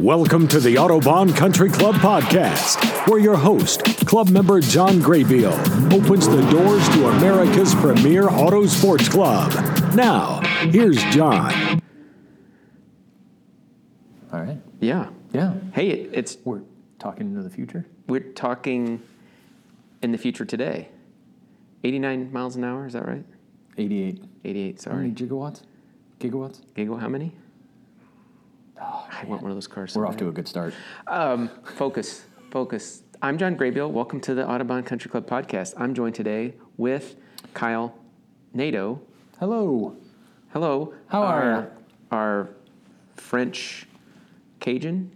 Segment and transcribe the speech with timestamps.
[0.00, 5.52] Welcome to the Autobahn Country Club podcast, where your host, club member John Graybeal,
[5.92, 9.52] opens the doors to America's premier auto sports club.
[9.94, 10.40] Now,
[10.70, 11.82] here's John.
[14.32, 14.56] All right.
[14.80, 15.10] Yeah.
[15.32, 15.54] Yeah.
[15.74, 16.62] Hey, it, it's We're
[16.98, 17.84] talking into the future.
[18.06, 19.02] we're talking
[20.00, 20.88] in the future today.
[21.84, 23.24] 89 miles an hour, is that right?
[23.76, 24.24] 88.
[24.46, 25.28] 88, How many sorry.
[25.28, 25.60] gigawatts?
[26.20, 26.60] Gigawatts?
[26.74, 27.32] Gigawatt, how many?
[28.80, 29.94] I want one of those cars.
[29.94, 30.72] We're off to a good start.
[31.06, 33.02] Um, focus, focus.
[33.20, 33.90] I'm John Graybeal.
[33.90, 35.74] Welcome to the Autobahn Country Club podcast.
[35.76, 37.16] I'm joined today with
[37.52, 37.94] Kyle
[38.54, 39.00] Nadeau.
[39.38, 39.96] Hello.
[40.52, 40.94] Hello.
[41.08, 41.70] How are our.
[42.12, 42.48] Our
[43.16, 43.86] French
[44.58, 45.12] Cajun?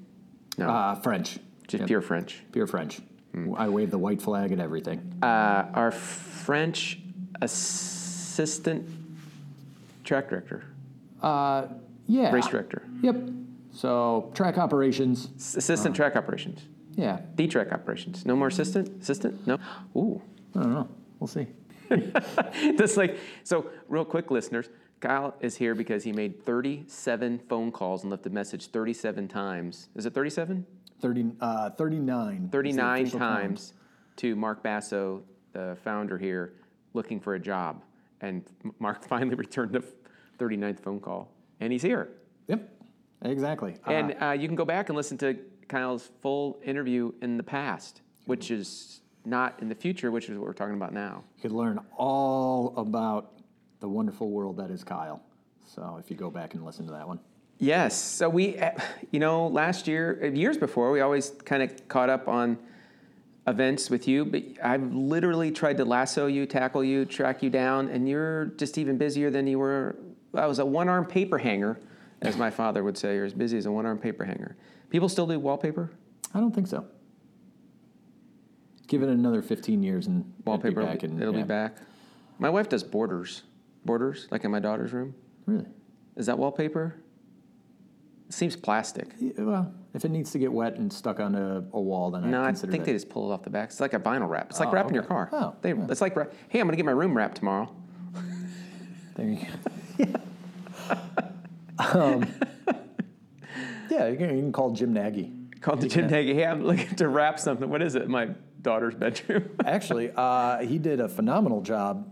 [0.58, 1.38] No, Uh, French.
[1.66, 1.88] just Yep.
[1.88, 2.44] pure French.
[2.52, 3.00] Pure French.
[3.56, 5.00] I wave the white flag and everything.
[5.20, 7.00] Uh, our French
[7.42, 8.88] assistant
[10.04, 10.62] track director,
[11.20, 11.64] Uh,
[12.06, 12.30] yeah.
[12.32, 13.16] race director, Yep.
[13.74, 15.28] So track operations.
[15.36, 16.62] S- assistant track operations,
[16.94, 17.20] Yeah.
[17.34, 18.24] D track operations.
[18.24, 19.02] No more assistant?
[19.02, 19.46] Assistant?
[19.46, 19.58] No?
[19.96, 20.22] Ooh.
[20.54, 20.88] I don't know.
[21.18, 21.46] We'll see.
[22.76, 24.68] That's like, so real quick, listeners.
[25.00, 29.88] Kyle is here because he made 37 phone calls and left a message 37 times.
[29.96, 30.64] Is it 37?
[31.00, 32.48] 30, uh, 39.
[32.50, 33.40] 39 official count.
[33.42, 33.72] times
[34.16, 35.22] to Mark Basso,
[35.52, 36.54] the founder here,
[36.94, 37.82] looking for a job.
[38.22, 38.44] And
[38.78, 39.84] Mark finally returned the
[40.38, 41.28] 39th phone call,
[41.60, 42.08] and he's here.
[42.46, 42.70] Yep.
[43.24, 43.76] Exactly.
[43.86, 45.36] Uh, And uh, you can go back and listen to
[45.68, 50.46] Kyle's full interview in the past, which is not in the future, which is what
[50.46, 51.24] we're talking about now.
[51.36, 53.32] you could learn all about
[53.80, 55.22] the wonderful world that is Kyle.
[55.66, 57.18] So if you go back and listen to that one.
[57.58, 57.96] Yes.
[57.96, 58.72] So we, uh,
[59.10, 62.58] you know, last year, uh, years before, we always kind of caught up on
[63.46, 67.88] events with you, but I've literally tried to lasso you, tackle you, track you down,
[67.88, 69.96] and you're just even busier than you were.
[70.34, 71.78] I was a one arm paper hanger,
[72.24, 73.14] as my father would say.
[73.16, 74.56] You're as busy as a one armed paper hanger.
[74.90, 75.90] People still do wallpaper?
[76.34, 76.86] I don't think so.
[78.86, 81.42] Give it another 15 years and it'll be Wallpaper, back in, it'll yeah.
[81.42, 81.76] be back.
[82.38, 83.42] My wife does borders.
[83.84, 85.14] Borders, like in my daughter's room.
[85.46, 85.66] Really?
[86.16, 86.94] Is that wallpaper?
[88.28, 89.08] It seems plastic.
[89.18, 92.30] Yeah, well, if it needs to get wet and stuck on a, a wall, then
[92.30, 92.84] No, I I think that.
[92.84, 93.70] they just pull it off the back.
[93.70, 94.50] It's like a vinyl wrap.
[94.50, 95.28] It's like Oh, wrapping your car.
[95.32, 95.86] Oh, they, yeah.
[95.88, 96.14] It's like,
[96.48, 97.74] hey, I'm going to get my room wrapped tomorrow.
[99.16, 99.46] There you
[99.98, 100.06] go.
[101.78, 102.26] um,
[103.90, 105.32] yeah, you can, you can call Jim Nagy.
[105.60, 106.34] Call the Jim Nagy.
[106.34, 107.68] Hey, I'm looking to wrap something.
[107.68, 108.08] What is it?
[108.08, 108.30] My
[108.60, 109.50] daughter's bedroom.
[109.64, 112.10] Actually, uh, he did a phenomenal job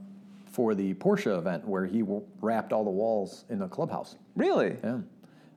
[0.52, 2.02] for the Porsche event where he
[2.40, 4.16] wrapped all the walls in the clubhouse.
[4.36, 4.76] really?
[4.82, 4.98] Yeah.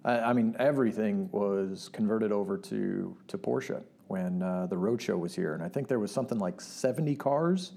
[0.06, 5.36] I, I mean, everything was converted over to, to Porsche when uh, the roadshow was
[5.36, 5.54] here.
[5.54, 7.74] And I think there was something like 70 cars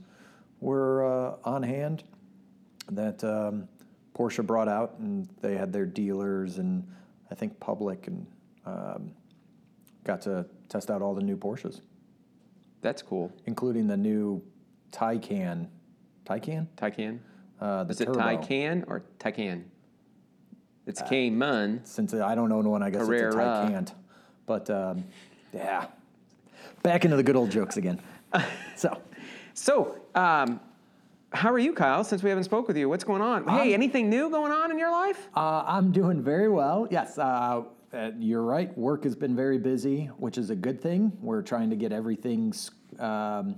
[0.61, 2.05] were uh, on hand
[2.91, 3.69] that um,
[4.19, 6.85] Porsche brought out, and they had their dealers and
[7.31, 8.27] I think public and
[8.67, 9.13] um,
[10.05, 11.81] got to test out all the new Porsches,
[12.81, 13.31] That's cool.
[13.47, 14.43] including the new
[14.93, 15.69] Taycan.
[16.27, 16.67] Taycan?
[16.77, 17.19] Taycan?
[17.61, 18.19] Uh, the Is it turbo.
[18.21, 19.63] Taycan or Taycan?
[20.87, 21.81] It's Uh, Cayman.
[21.85, 23.35] Since I don't know one, I guess it's a Carrera.
[23.71, 23.93] Taycan.
[24.47, 25.05] But um,
[25.53, 25.87] yeah,
[26.83, 28.01] back into the good old jokes again.
[28.77, 29.01] so
[29.55, 30.61] So, um,
[31.33, 32.05] how are you, Kyle?
[32.05, 33.47] Since we haven't spoke with you, what's going on?
[33.47, 35.29] hey, anything new going on in your life?
[35.35, 36.89] uh, I'm doing very well.
[36.91, 37.63] Yes, uh,
[37.93, 38.77] uh, you're right.
[38.77, 41.13] Work has been very busy, which is a good thing.
[41.21, 42.55] We're trying to get everything
[42.99, 43.57] um,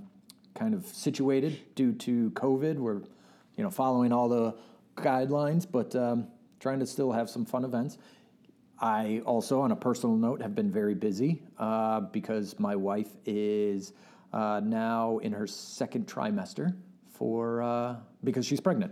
[0.53, 2.75] kind of situated due to COVID.
[2.75, 3.01] We're,
[3.55, 4.55] you know, following all the
[4.97, 6.27] guidelines, but um,
[6.59, 7.97] trying to still have some fun events.
[8.79, 13.93] I also, on a personal note, have been very busy uh, because my wife is
[14.33, 16.73] uh, now in her second trimester
[17.25, 18.91] for uh, because she's pregnant.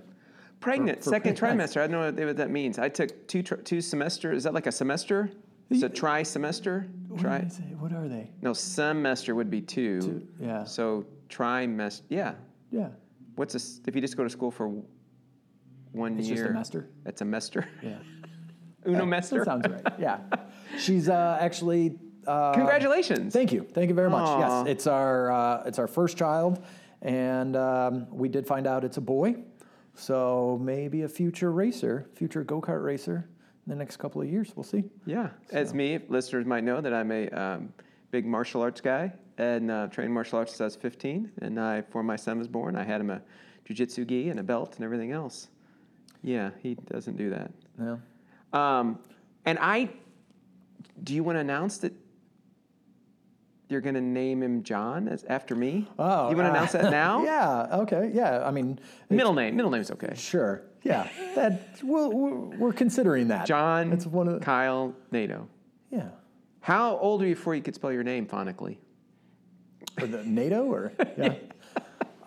[0.59, 1.71] Pregnant, for second pregnant.
[1.71, 1.77] trimester.
[1.81, 2.77] I don't know what- that means.
[2.77, 4.31] I took two tr- two semester.
[4.31, 5.31] Is that like a semester?
[5.71, 6.85] It's a tri semester?
[7.07, 7.39] What, Tri?
[7.79, 8.29] what are they?
[8.41, 9.99] No, semester would be two.
[10.01, 10.63] Two, yeah.
[10.63, 12.01] So trimester.
[12.09, 12.33] Yeah.
[12.71, 12.89] Yeah,
[13.35, 13.81] What's this?
[13.87, 14.67] If you just go to school for
[15.91, 16.89] one it's year, just a mester.
[17.05, 17.67] It's a mester.
[17.83, 17.97] Yeah,
[18.85, 19.43] Uno that mester.
[19.43, 19.81] sounds right.
[19.99, 20.19] Yeah,
[20.77, 21.97] she's uh, actually.
[22.27, 23.33] Uh, Congratulations.
[23.33, 24.27] Thank you, thank you very much.
[24.27, 24.39] Aw.
[24.65, 26.63] Yes, it's our uh, it's our first child,
[27.01, 29.35] and um, we did find out it's a boy,
[29.95, 33.27] so maybe a future racer, future go kart racer,
[33.65, 34.53] in the next couple of years.
[34.55, 34.83] We'll see.
[35.05, 37.73] Yeah, as me, listeners might know that I'm a um,
[38.11, 41.31] big martial arts guy and uh, trained martial arts since I was 15.
[41.41, 43.21] And I, before my son was born, I had him a
[43.67, 45.49] jujitsu gi and a belt and everything else.
[46.23, 47.51] Yeah, he doesn't do that.
[47.77, 48.01] No.
[48.51, 48.99] Um,
[49.45, 49.89] and I,
[51.03, 51.93] do you want to announce that
[53.69, 55.87] you're going to name him John as after me?
[55.97, 57.23] Oh, you want to uh, announce that now?
[57.23, 57.77] Yeah.
[57.81, 58.11] Okay.
[58.13, 58.43] Yeah.
[58.45, 58.79] I mean,
[59.09, 59.55] Middle name.
[59.55, 60.13] Middle name's okay.
[60.15, 60.63] Sure.
[60.83, 61.07] Yeah.
[61.35, 63.45] That we'll, we're, we're considering that.
[63.45, 63.93] John.
[63.93, 65.47] It's one of the, Kyle Nadeau.
[65.91, 66.09] yeah.
[66.61, 68.77] How old are you before you could spell your name phonically?
[69.99, 71.35] For the NATO or yeah.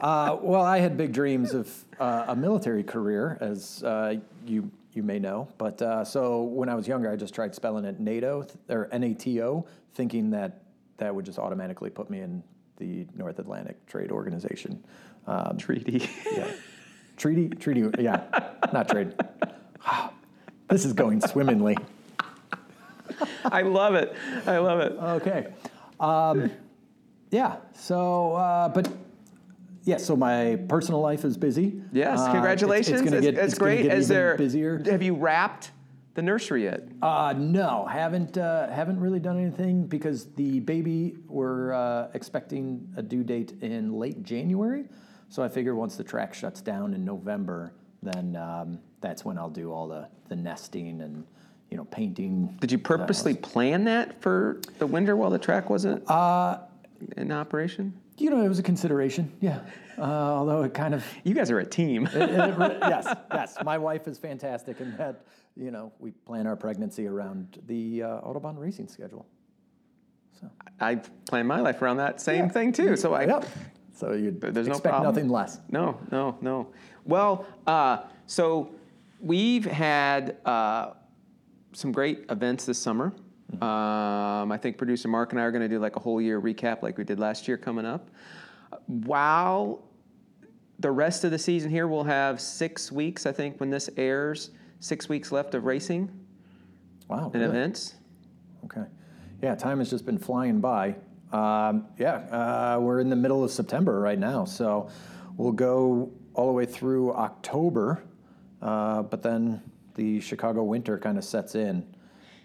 [0.00, 5.02] Uh, well, I had big dreams of uh, a military career, as uh, you you
[5.04, 5.46] may know.
[5.58, 9.64] But uh, so when I was younger, I just tried spelling it NATO or NATO,
[9.94, 10.61] thinking that
[11.02, 12.42] that would just automatically put me in
[12.78, 14.82] the North Atlantic Trade Organization.
[15.26, 16.08] Um, Treaty.
[16.32, 16.50] yeah.
[17.16, 18.22] Treaty, treaty, yeah,
[18.72, 19.12] not trade.
[20.68, 21.76] this is going swimmingly.
[23.44, 24.14] I love it.
[24.46, 24.92] I love it.
[24.92, 25.52] Okay.
[26.00, 26.50] Um,
[27.30, 27.56] yeah.
[27.74, 28.90] So, uh, but
[29.84, 29.98] yeah.
[29.98, 31.82] So my personal life is busy.
[31.92, 33.00] Yes, Uh, it's- congratulations.
[33.02, 33.86] It's, gonna get, it's it's great.
[33.86, 34.82] Is there busier?
[34.90, 35.70] Have you wrapped
[36.14, 36.88] the nursery yet?
[37.00, 43.02] Uh, no, haven't uh, haven't really done anything because the baby we're uh, expecting a
[43.02, 44.84] due date in late January.
[45.28, 47.72] So I figure once the track shuts down in November,
[48.02, 51.24] then um, that's when I'll do all the the nesting and
[51.70, 52.56] you know painting.
[52.60, 56.58] Did you purposely plan that for the winter while the track wasn't Uh,
[57.16, 57.94] in operation?
[58.22, 59.32] You know, it was a consideration.
[59.40, 59.58] Yeah.
[59.98, 62.06] Uh, although it kind of You guys are a team.
[62.06, 63.56] it- it re- yes, yes.
[63.64, 65.24] My wife is fantastic in that,
[65.56, 69.26] you know, we plan our pregnancy around the uh, Autobahn racing schedule.
[70.40, 70.48] So
[70.80, 72.96] I plan my life around that same thing too.
[72.96, 73.44] So I Yep.
[73.94, 75.12] So you There's no expect problem.
[75.14, 75.58] nothing less.
[75.68, 76.68] No, no, no.
[77.04, 78.70] Well, uh, so
[79.20, 80.92] we've had uh,
[81.72, 83.12] some great events this summer.
[83.60, 86.40] Um, I think producer Mark and I are going to do like a whole year
[86.40, 88.08] recap, like we did last year, coming up.
[88.86, 89.84] While
[90.78, 93.26] the rest of the season here, we'll have six weeks.
[93.26, 94.50] I think when this airs,
[94.80, 96.10] six weeks left of racing
[97.08, 97.26] Wow.
[97.26, 97.46] and really?
[97.46, 97.94] events.
[98.64, 98.84] Okay.
[99.42, 100.96] Yeah, time has just been flying by.
[101.32, 104.88] Um, yeah, uh, we're in the middle of September right now, so
[105.36, 108.02] we'll go all the way through October,
[108.60, 109.62] uh, but then
[109.94, 111.86] the Chicago winter kind of sets in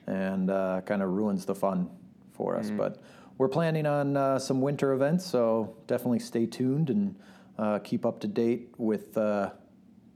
[0.07, 1.89] and uh, kind of ruins the fun
[2.33, 2.69] for us.
[2.69, 3.01] But
[3.37, 7.15] we're planning on uh, some winter events, so definitely stay tuned and
[7.57, 9.51] uh, keep up to date with uh,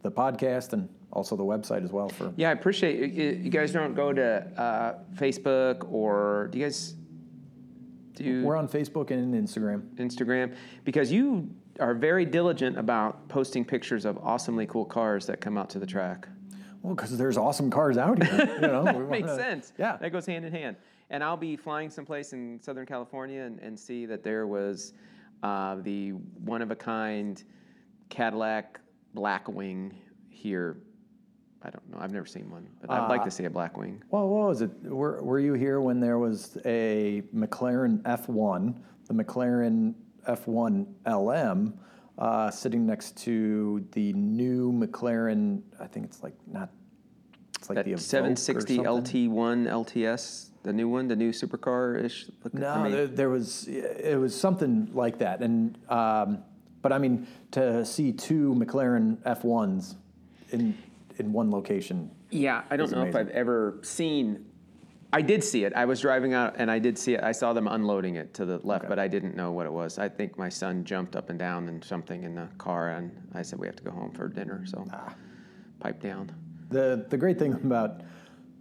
[0.02, 3.94] the podcast and also the website as well for Yeah, I appreciate you guys don't
[3.94, 6.96] go to uh, Facebook or do you guys
[8.14, 9.84] do We're on Facebook and Instagram.
[9.96, 11.50] Instagram because you
[11.80, 15.86] are very diligent about posting pictures of awesomely cool cars that come out to the
[15.86, 16.28] track.
[16.82, 18.56] Well, because there's awesome cars out here.
[18.56, 19.74] You know, we Makes wanna- sense.
[19.78, 19.98] Yeah.
[19.98, 20.78] that goes hand in hand.
[21.10, 24.94] And I'll be flying someplace in Southern California and, and see that there was
[25.44, 27.44] uh, the one of a kind
[28.10, 28.80] Cadillac
[29.16, 29.92] Blackwing
[30.30, 30.78] here.
[31.64, 31.98] I don't know.
[32.00, 34.00] I've never seen one, but I'd Uh, like to see a Blackwing.
[34.10, 34.72] Well, what was it?
[34.84, 38.76] Were, were you here when there was a McLaren F1,
[39.08, 39.94] the McLaren
[40.28, 41.74] F1 LM,
[42.18, 45.62] uh, sitting next to the new McLaren?
[45.80, 46.70] I think it's like not.
[47.58, 49.30] It's like That the Evoque 760 something.
[49.30, 52.28] LT1 LTS, the new one, the new supercar ish.
[52.54, 56.40] No, there, there was it was something like that, and um,
[56.82, 59.96] but I mean to see two McLaren F1s
[60.50, 60.76] in
[61.18, 62.10] in one location.
[62.32, 63.16] Yeah, I don't was know if.
[63.16, 64.46] I've ever seen.
[65.14, 65.74] I did see it.
[65.76, 67.24] I was driving out and I did see it.
[67.24, 69.98] I saw them unloading it to the left, but I didn't know what it was.
[70.00, 73.42] I think my son jumped up and down and something in the car, and I
[73.42, 74.66] said we have to go home for dinner.
[74.66, 74.88] So,
[75.80, 76.32] pipe down.
[76.70, 78.02] The the great thing about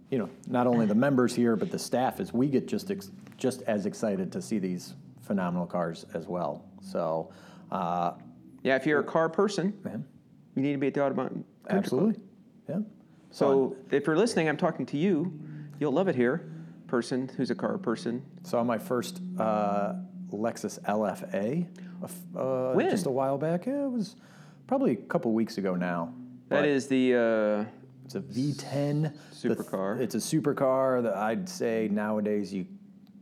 [0.09, 3.11] you know not only the members here but the staff is we get just ex-
[3.37, 6.65] just as excited to see these phenomenal cars as well.
[6.81, 7.31] So
[7.71, 8.13] uh,
[8.63, 10.03] Yeah, if you're a car person, man,
[10.55, 11.15] you need to be at the Autobahn.
[11.15, 11.77] Country Club.
[11.77, 12.21] absolutely,
[12.67, 12.79] yeah.
[13.29, 15.31] So, if you're listening, I'm talking to you.
[15.81, 16.47] You'll love it here,
[16.85, 18.21] person who's a car person.
[18.43, 19.93] Saw my first uh,
[20.29, 21.65] Lexus LFA
[22.37, 22.87] uh, When?
[22.91, 23.65] just a while back.
[23.65, 24.15] Yeah, it was
[24.67, 26.13] probably a couple weeks ago now.
[26.49, 27.15] That is the.
[27.15, 27.65] Uh,
[28.05, 29.11] It's a V10
[29.41, 29.99] The th- Supercar.
[29.99, 32.67] it's a supercar that I'd say nowadays you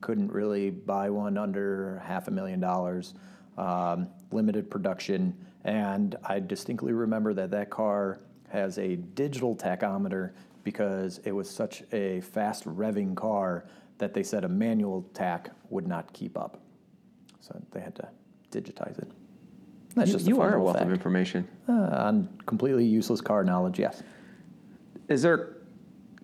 [0.01, 3.13] couldn't really buy one under half a million dollars.
[3.57, 10.31] Um, limited production, and I distinctly remember that that car has a digital tachometer
[10.63, 13.65] because it was such a fast revving car
[13.97, 16.61] that they said a manual tach would not keep up,
[17.39, 18.07] so they had to
[18.51, 19.11] digitize it.
[19.95, 21.47] That's you just a you are a wealth of information.
[21.67, 24.03] Uh, on completely useless car knowledge, yes.
[25.07, 25.57] Is there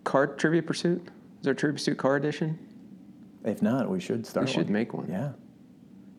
[0.03, 1.01] car trivia pursuit?
[1.39, 2.59] Is there a trivia pursuit car edition?
[3.43, 4.47] If not, we should start.
[4.47, 4.73] We should one.
[4.73, 5.07] make one.
[5.09, 5.31] Yeah.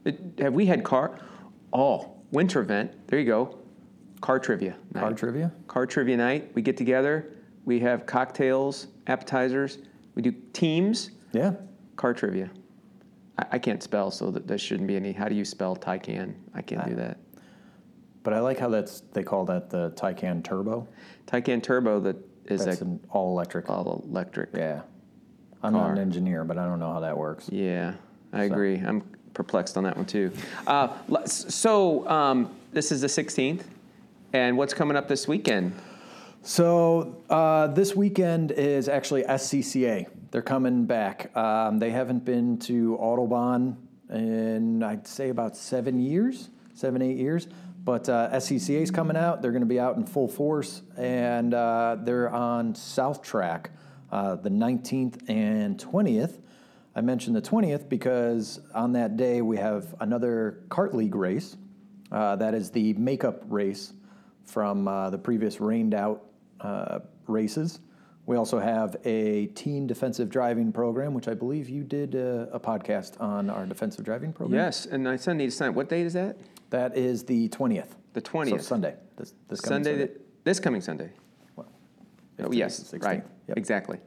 [0.05, 1.19] It, have we had car?
[1.73, 2.93] Oh, winter event.
[3.09, 3.59] There you go.
[4.21, 4.77] Car trivia.
[4.93, 5.01] Night.
[5.01, 5.53] Car trivia.
[5.67, 6.51] Car trivia night.
[6.55, 7.36] We get together.
[7.67, 9.79] We have cocktails, appetizers.
[10.15, 11.11] We do teams.
[11.33, 11.53] Yeah.
[11.97, 12.49] Car trivia.
[13.39, 15.13] I, I can't spell, so that there shouldn't be any.
[15.13, 16.35] How do you spell Taycan?
[16.55, 17.19] I can't do that.
[18.23, 20.89] But I like how that's they call that the Taycan Turbo.
[21.27, 23.69] Taycan Turbo that is That's a an all electric.
[23.69, 24.51] all electric.
[24.55, 24.83] Yeah.
[25.63, 27.49] I'm not an engineer, but I don't know how that works.
[27.51, 27.95] Yeah,
[28.33, 28.77] I agree.
[28.77, 29.01] I'm
[29.35, 30.31] perplexed on that one too.
[30.67, 30.89] Uh,
[31.25, 33.63] so um, this is the 16th,
[34.33, 35.75] and what's coming up this weekend?
[36.47, 40.07] So uh, this weekend is actually SCCA.
[40.31, 41.37] They're coming back.
[41.37, 43.75] Um, they haven't been to Autobahn
[44.11, 47.49] in I'd say about seven years, seven eight years.
[47.83, 49.43] But uh, SCCA is coming out.
[49.43, 53.73] They're going to be out in full force, and uh, they're on South Track,
[54.13, 56.39] uh, the 19th and 20th.
[56.95, 61.57] I mentioned the 20th because on that day we have another kart league race.
[62.13, 63.95] Uh, that is the makeup race
[64.45, 66.23] from uh, the previous rained out
[66.67, 67.81] uh, races.
[68.27, 72.59] We also have a teen defensive driving program, which I believe you did uh, a
[72.59, 74.59] podcast on our defensive driving program.
[74.61, 75.75] Yes, and I need to sign.
[75.75, 76.37] What date is that?
[76.71, 77.91] That is the 20th.
[78.15, 78.63] The So 20th.
[78.63, 78.95] Sunday.
[79.17, 79.91] This, this coming Sunday.
[79.91, 80.07] Sunday.
[80.15, 81.11] that- this coming Sunday.
[81.57, 81.69] Well,
[82.41, 83.25] Oh, yes, right.
[83.49, 83.57] Yep.
[83.57, 83.99] Exactly.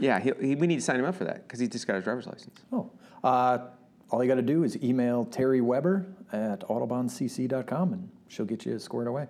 [0.00, 1.94] Yeah, he, he, we need to sign him up for that because he just got
[1.96, 2.58] his driver's license.
[2.72, 2.90] Oh,
[3.22, 3.58] uh,
[4.10, 8.78] all you got to do is email Terry Weber at autobahncc.com and she'll get you
[8.78, 9.26] squared away.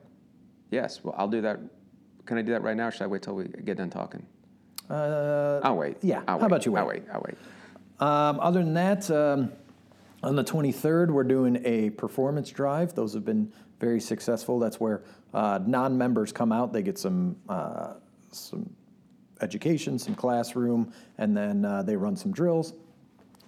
[0.71, 1.59] Yes, well, I'll do that.
[2.31, 2.87] Can I do that right now?
[2.87, 4.25] Or should I wait till we get done talking?
[4.89, 5.97] Uh, I'll wait.
[6.01, 7.03] yeah, I'll how about you I'll wait?
[7.03, 7.13] wait.
[7.13, 7.37] I'll wait.
[7.99, 9.51] Um, other than that, um,
[10.23, 12.95] on the 23rd, we're doing a performance drive.
[12.95, 14.61] Those have been very successful.
[14.61, 15.03] That's where
[15.35, 16.73] uh, non-members come out.
[16.73, 17.95] They get some uh,
[18.31, 18.73] some
[19.41, 22.75] education, some classroom, and then uh, they run some drills,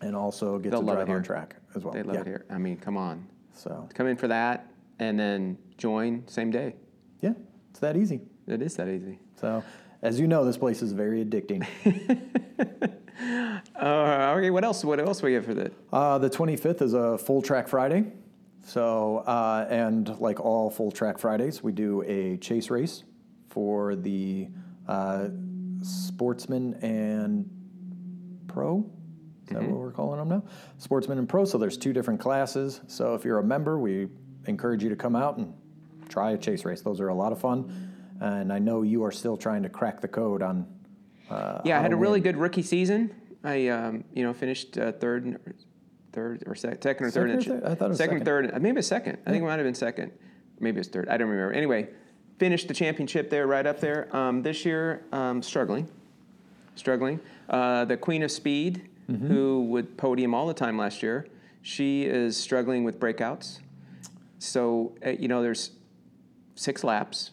[0.01, 1.95] and also get They'll to drive on track as well.
[1.95, 2.21] They love yeah.
[2.23, 2.47] it here.
[2.51, 3.29] I mean, come on.
[3.55, 4.67] So Come in for that
[4.99, 6.75] and then join same day.
[7.21, 7.35] yeah,
[7.71, 8.23] it's that easy.
[8.47, 9.19] It is that easy.
[9.41, 9.63] So
[10.03, 11.67] as you know, this place is very addicting.
[13.83, 14.85] Uh, okay, what else?
[14.85, 15.73] What else we have for that?
[15.93, 18.05] Uh, the 25th is a full track Friday.
[18.65, 23.03] So, uh, and like all full track Fridays, we do a chase race
[23.49, 24.49] for the
[24.87, 25.29] uh,
[25.83, 27.51] sportsman and
[28.47, 28.89] pro.
[29.49, 30.45] Is that what we're calling them now?
[30.79, 31.45] Sportsman and pro.
[31.45, 32.81] So there's two different classes.
[32.87, 34.09] So if you're a member, we
[34.47, 35.53] encourage you to come out and
[36.09, 36.81] try a chase race.
[36.83, 37.92] Those are a lot of fun.
[38.23, 40.65] And I know you are still trying to crack the code on.
[41.29, 42.23] Uh, Yeah, I had a really win.
[42.23, 43.13] good rookie season.
[43.43, 45.39] I, um, you know, finished uh, third,
[46.13, 47.43] third or sec- second or third.
[47.43, 47.73] Second or the third?
[47.73, 48.25] I thought it was second, second.
[48.25, 48.55] third.
[48.55, 49.19] uh, Maybe a second.
[49.27, 50.13] I think it might have been second.
[50.61, 51.09] Maybe it's third.
[51.09, 51.53] I don't remember.
[51.53, 51.89] Anyway,
[52.39, 54.15] finished the championship there, right up there.
[54.15, 55.89] Um, this year, um, struggling,
[56.77, 57.19] struggling.
[57.51, 59.27] Uh, the Queen of Speed, Mm-hmm.
[59.27, 61.27] who would podium all the time last year,
[61.61, 63.59] she is struggling with breakouts.
[64.39, 65.73] So uh, you know, there's
[66.55, 67.33] six laps.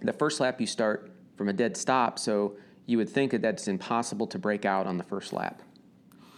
[0.00, 3.68] The first lap you start from a dead stop, so you would think that that's
[3.68, 5.60] impossible to break out on the first lap.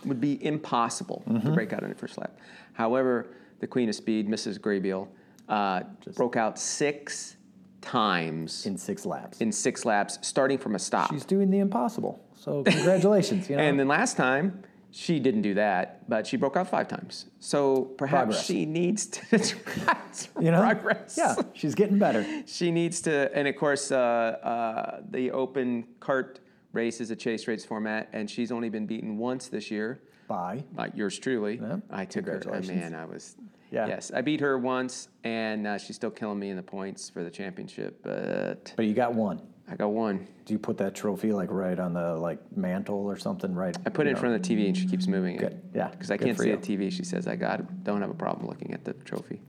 [0.03, 1.47] It would be impossible Mm-hmm.
[1.47, 2.39] to break out on the first lap.
[2.73, 3.27] However,
[3.61, 4.59] the Queen of Speed, Mrs.
[4.59, 5.09] Graybeal,
[5.49, 5.83] uh,
[6.17, 7.37] broke out six
[7.83, 9.41] times in, six laps.
[9.41, 11.11] In six laps, starting from a stop.
[11.13, 12.23] She's doing the impossible.
[12.35, 13.49] So congratulations.
[13.51, 16.89] You know, And then last time, she didn't do that, but she broke out five
[16.89, 17.27] times.
[17.39, 18.47] So perhaps Progress.
[18.47, 19.39] she needs to
[20.41, 21.17] you know, progress.
[21.17, 22.27] Yeah, she's getting better.
[22.47, 26.39] She needs to, and of course, uh, uh, the open kart
[26.73, 30.01] race is a chase race format, and she's only been beaten once this year.
[30.27, 30.65] By?
[30.77, 31.59] Uh, yours truly.
[31.61, 31.77] Yeah.
[31.91, 32.39] I took her.
[32.39, 32.93] Congratulations.
[32.93, 33.37] Man, I was.
[33.71, 33.87] Yeah.
[33.87, 37.23] Yes, I beat her once, and uh, she's still killing me in the points for
[37.23, 38.01] the championship.
[38.03, 39.41] But But you got one.
[39.71, 40.27] I got one.
[40.47, 43.55] Do you put that trophy like right on the like mantle or something?
[43.55, 43.77] Right.
[43.87, 45.39] I put it in front of the TV, and she keeps moving it.
[45.39, 45.63] Good.
[45.75, 46.57] Yeah, Because I good can't see you.
[46.57, 46.91] the TV.
[46.93, 47.61] She says I got.
[47.61, 47.85] it.
[47.85, 49.41] Don't have a problem looking at the trophy.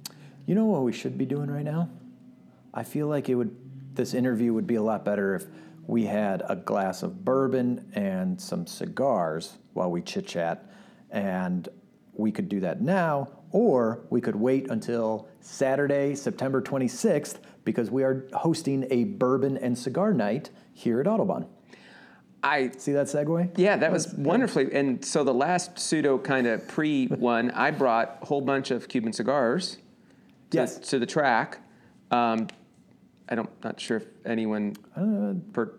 [0.46, 1.90] You know what we should be doing right now?
[2.74, 3.56] I feel like it would.
[3.96, 5.46] This interview would be a lot better if
[5.88, 10.70] we had a glass of bourbon and some cigars while we chit chat,
[11.10, 11.68] and
[12.22, 18.04] we could do that now, or we could wait until Saturday, September 26th, because we
[18.04, 21.48] are hosting a bourbon and cigar night here at Autobahn.
[22.44, 23.52] I See that segue?
[23.58, 24.74] Yeah, that was wonderfully.
[24.74, 28.88] And so the last pseudo kind of pre one, I brought a whole bunch of
[28.88, 29.78] Cuban cigars
[30.52, 30.80] to, Yes.
[30.90, 31.60] to the track.
[32.10, 32.48] Um,
[33.30, 34.76] I don't, not sure if anyone.
[34.96, 35.74] Uh, per,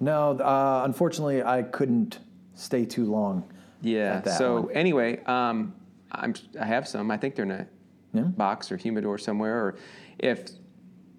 [0.00, 2.18] No, uh, unfortunately, I couldn't
[2.54, 3.50] stay too long.
[3.82, 4.22] Yeah.
[4.22, 4.72] So one.
[4.74, 5.74] anyway, um,
[6.12, 7.10] I'm, I have some.
[7.10, 7.66] I think they're in a
[8.12, 8.22] Yeah.
[8.22, 9.76] box or humidor somewhere, or
[10.18, 10.50] if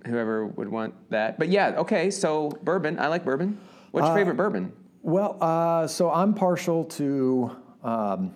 [0.06, 1.38] whoever would want that.
[1.40, 2.12] But yeah, okay.
[2.12, 3.58] So bourbon, I like bourbon.
[3.92, 4.74] What's Uh, your favorite bourbon?
[5.04, 7.52] Well, uh, so I'm partial to
[7.84, 8.34] um,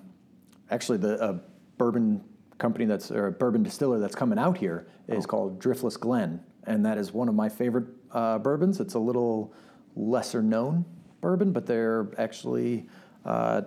[0.71, 1.37] actually the uh,
[1.77, 2.23] bourbon
[2.57, 6.85] company that's or a bourbon distiller that's coming out here is called Driftless Glen, and
[6.85, 8.79] that is one of my favorite uh, bourbons.
[8.79, 9.53] It's a little
[9.95, 10.85] lesser known
[11.21, 12.87] bourbon, but they're actually
[13.25, 13.61] uh,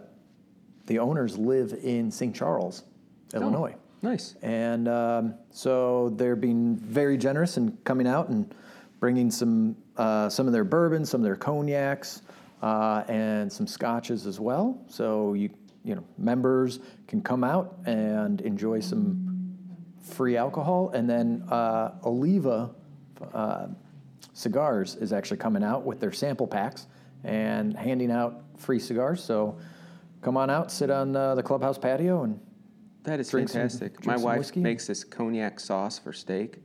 [0.89, 2.35] the owners live in St.
[2.35, 2.83] Charles,
[3.35, 3.75] Illinois.
[4.03, 4.35] Nice.
[4.43, 8.53] And um, so they're being very generous and coming out and
[8.99, 12.23] bringing some uh, some of their bourbons, some of their cognacs,
[12.63, 14.83] uh, and some scotches as well.
[14.89, 15.51] So you
[15.85, 19.57] you know members can come out and enjoy some
[20.01, 22.71] free alcohol, and then uh, Oliva
[23.35, 23.67] uh,
[24.33, 26.87] Cigars is actually coming out with their sample packs
[27.25, 29.23] and handing out free cigars.
[29.23, 29.59] So
[30.23, 32.41] come on out, sit on uh, the clubhouse patio, and
[33.05, 33.95] That is Drink some- fantastic.
[33.95, 34.61] drink My some wife whiskey?
[34.61, 36.59] makes this cognac sauce for steak.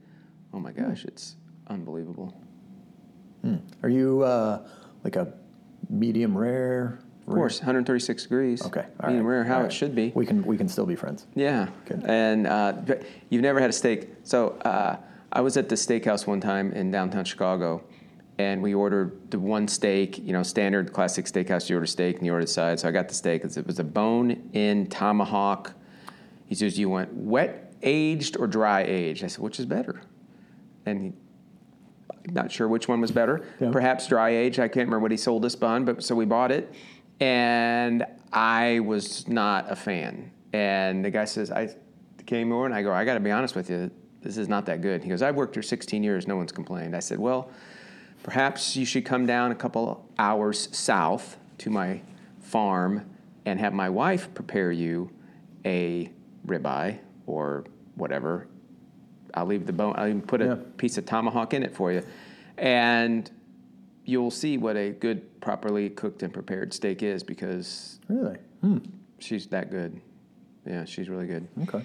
[0.54, 1.36] Oh my gosh, it's
[1.68, 2.34] unbelievable.
[3.84, 4.66] are you uh,
[5.04, 5.34] like a
[5.90, 7.00] medium rare?
[7.28, 8.66] Of course, 136 degrees.
[8.66, 9.74] Okay, all Medium right, rare, how all it right.
[9.74, 10.12] should be.
[10.14, 11.26] We can we can still be friends.
[11.36, 11.70] Yeah.
[11.86, 12.04] Good.
[12.06, 12.74] And uh,
[13.30, 14.10] you've never had a steak.
[14.24, 14.98] So uh,
[15.32, 17.82] I was at the steakhouse one time in downtown Chicago,
[18.38, 21.70] and we ordered the one steak, you know, standard classic steakhouse.
[21.70, 22.80] You order steak and you order the side.
[22.80, 23.44] So I got the steak.
[23.44, 25.74] It was a bone-in tomahawk.
[26.46, 30.02] He says, "Do you want wet aged or dry aged?" I said, "Which is better?"
[30.86, 31.13] And he,
[32.32, 33.46] not sure which one was better.
[33.60, 33.72] Yeah.
[33.72, 34.60] Perhaps dry aged.
[34.60, 36.74] I can't remember what he sold us on, but so we bought it,
[37.20, 40.32] and I was not a fan.
[40.54, 41.75] And the guy says, I
[42.25, 44.66] came over and I go, I got to be honest with you, this is not
[44.68, 45.04] that good.
[45.04, 46.96] He goes, I've worked here 16 years, no one's complained.
[46.96, 47.50] I said, well,
[48.24, 52.01] perhaps you should come down a couple hours south to my
[52.42, 53.06] farm
[53.46, 55.10] and have my wife prepare you
[55.65, 56.10] a
[56.48, 57.65] ribeye or
[57.96, 58.48] whatever
[59.36, 59.94] I'll leave the bone.
[59.98, 60.56] I'll even put a Yeah.
[60.77, 62.03] piece of tomahawk in it for you,
[62.56, 63.30] and
[64.06, 68.38] you'll see what a good, properly cooked and prepared steak is because Really?
[68.62, 68.77] Hmm.
[69.18, 70.00] she's that good.
[70.68, 71.48] Yeah, she's really good.
[71.63, 71.84] Okay.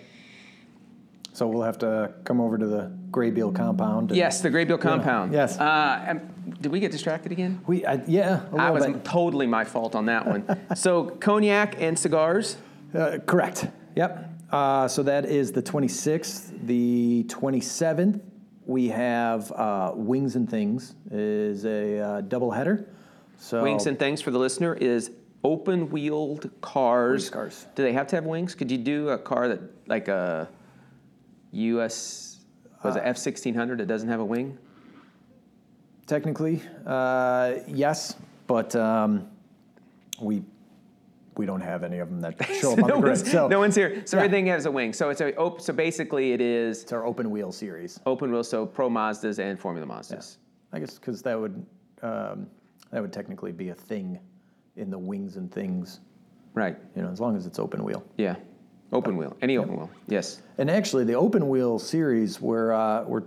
[1.39, 4.11] So we'll have to come over to the Graybeal compound.
[4.11, 5.33] and- Yes, the Graybeal compound.
[5.33, 5.57] Yes.
[5.57, 6.19] Uh,
[6.61, 7.61] did we get distracted again?
[7.65, 8.41] We I, yeah.
[8.51, 10.45] Little was totally my fault on that one.
[10.75, 12.57] so cognac and cigars.
[12.93, 13.69] Uh, correct.
[13.95, 14.29] Yep.
[14.51, 16.67] Uh, so that is the 26th.
[16.67, 18.21] The 27th,
[18.67, 22.89] we have uh, Wings and Things is a uh, double header.
[23.39, 25.13] So Wings and things for the listener is
[25.45, 27.31] open wheeled cars.
[27.31, 27.67] Cars.
[27.77, 28.57] Do they have to have wings?
[28.57, 30.49] Could you do a car that like a
[31.53, 32.45] US
[32.85, 34.59] was Uh, it F sixteen hundred that doesn't have a wing?
[36.07, 39.29] technically, uh, yes, but um,
[40.21, 40.43] we
[41.37, 43.27] we don't have any of them that show up on no, the grid.
[43.27, 44.03] So no one's here.
[44.07, 44.25] So Yeah.
[44.25, 44.93] everything has a wing.
[44.93, 48.01] So it's a op- so basically it is it's our open wheel series.
[48.07, 48.43] open wheel.
[48.43, 50.39] So Pro Mazdas and Formula Mazdas.
[50.73, 51.65] I guess because that would
[52.03, 52.47] um,
[52.91, 54.19] that would technically be a thing
[54.77, 56.01] in the wings and things.
[56.55, 56.77] Right.
[56.97, 58.03] You know, as long as it's open wheel.
[58.17, 58.37] Yeah.
[58.93, 59.37] Open wheel.
[59.43, 59.91] Any open wheel.
[60.07, 60.41] Yes.
[60.57, 63.25] And actually, the open wheel series, we're uh, we're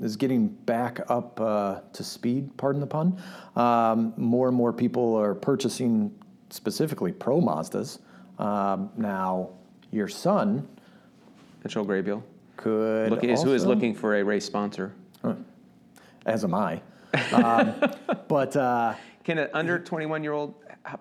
[0.00, 2.56] is getting back up uh, to speed.
[2.56, 3.20] Pardon the pun.
[3.56, 6.12] Um, more and more people are purchasing
[6.50, 8.00] specifically pro Mazdas.
[8.38, 9.50] Um, now,
[9.90, 10.68] your son
[11.62, 12.22] Mitchell Graybeal.
[12.56, 14.92] could Look, is who is looking for a race sponsor.
[16.26, 16.80] as am I.
[17.32, 17.74] Um,
[18.26, 20.54] but uh, Can an under 21 year old,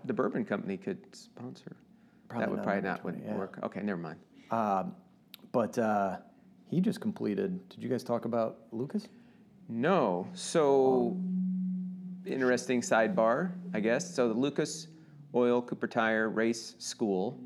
[0.04, 1.78] the bourbon company could sponsor?
[2.32, 3.36] Probably that would probably not 20, would yeah.
[3.36, 3.60] work.
[3.64, 4.18] Okay, never mind.
[5.52, 6.18] but uh,
[6.70, 7.68] he just completed.
[7.70, 9.08] Did you guys talk about Lucas?
[9.68, 10.28] No.
[10.34, 11.18] So,
[12.26, 14.14] interesting sidebar, I guess.
[14.14, 14.88] So, the Lucas
[15.36, 17.40] Oil Cooper Tire Race School,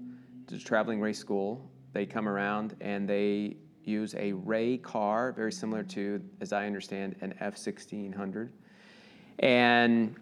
[0.48, 5.84] the traveling race school, they come around and they use a Ray car, very similar
[5.84, 8.52] to, as I understand, an F 1600.
[9.40, 10.16] And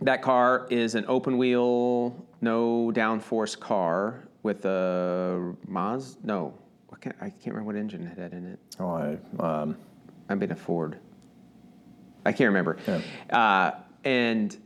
[0.00, 6.16] that car is an open wheel, no downforce car with a Maz.
[6.22, 6.52] No,
[6.92, 8.58] I can't, I can't remember what engine it had in it.
[8.78, 9.78] Oh, I, um,
[10.28, 10.98] I've been a Ford.
[12.26, 12.76] I can't remember.
[12.86, 13.00] Yeah.
[13.30, 14.56] Uh, and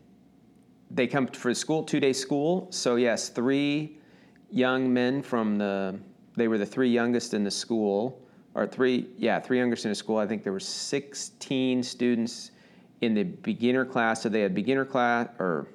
[0.91, 2.69] they come for school, two day school.
[2.71, 3.99] So yes, three
[4.51, 5.99] young men from the.
[6.37, 8.21] They were the three youngest in the school,
[8.55, 10.19] or three, yeah, three youngest in the school.
[10.19, 12.51] I think there were 16 students
[13.01, 14.23] in the beginner class.
[14.23, 15.69] So they had beginner class, or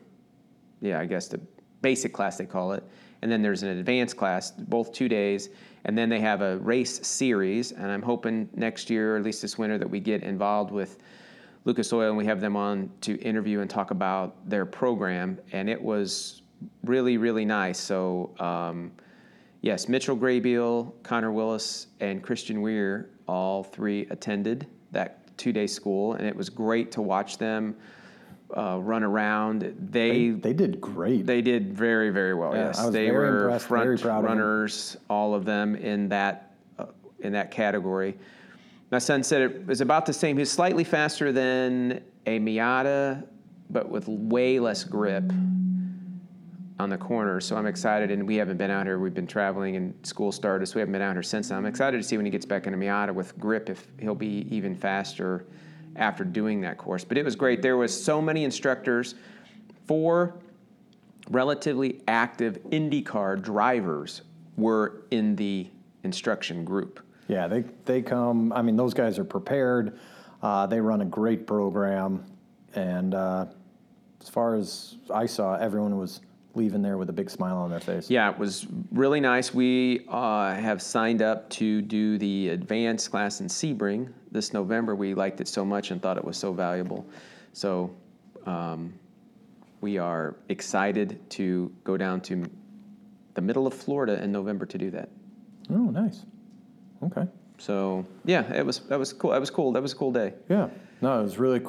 [0.81, 1.39] yeah, I guess the
[1.81, 2.83] basic class they call it.
[3.21, 5.49] And then there's an advanced class, both two days.
[5.85, 7.71] And then they have a race series.
[7.71, 10.99] And I'm hoping next year, or at least this winter, that we get involved with
[11.65, 15.37] Lucas Oil and we have them on to interview and talk about their program.
[15.51, 16.41] And it was
[16.83, 17.79] really, really nice.
[17.79, 18.91] So, um,
[19.61, 26.13] yes, Mitchell Graybeal, Connor Willis, and Christian Weir all three attended that two day school.
[26.13, 27.75] And it was great to watch them
[28.55, 29.75] uh, run around.
[29.91, 31.25] they, they did great.
[31.25, 32.53] They did very, very well.
[32.53, 36.55] Yeah, yes, they were impressed, front very proud of runners, all of them in that
[36.77, 36.85] uh,
[37.19, 38.17] in that category.
[38.91, 40.35] My son said it was about the same.
[40.35, 43.25] He was slightly faster than a Miata,
[43.69, 45.31] but with way less grip
[46.79, 47.39] on the corner.
[47.39, 48.99] So I'm excited, and we haven't been out here.
[48.99, 51.51] We've been traveling, and school started, so we haven't been out here since.
[51.51, 54.15] I'm excited to see when he gets back in a Miata with grip if he'll
[54.15, 55.45] be even faster
[55.95, 57.03] after doing that course.
[57.03, 57.61] But it was great.
[57.61, 59.15] There was so many instructors.
[59.87, 60.35] four
[61.29, 64.21] relatively active IndyCar drivers
[64.57, 65.67] were in the
[66.03, 66.99] instruction group.
[67.27, 68.51] Yeah, they they come.
[68.53, 69.97] I mean, those guys are prepared.
[70.41, 72.25] Uh, they run a great program,
[72.75, 73.45] and uh,
[74.19, 76.21] as far as I saw, everyone was
[76.55, 78.09] leaving there with a big smile on their face.
[78.09, 79.53] Yeah, it was really nice.
[79.53, 84.95] We uh, have signed up to do the advanced class in Sebring this November.
[84.95, 87.05] We liked it so much and thought it was so valuable.
[87.53, 87.95] So
[88.45, 88.93] um,
[89.81, 92.45] we are excited to go down to
[93.33, 95.09] the middle of Florida in November to do that.
[95.69, 96.25] Oh, nice.
[97.03, 97.27] Okay.
[97.57, 99.31] So yeah, it was that was cool.
[99.31, 99.71] That was cool.
[99.71, 100.33] That was a cool day.
[100.49, 100.69] Yeah.
[101.01, 101.61] No, it was really,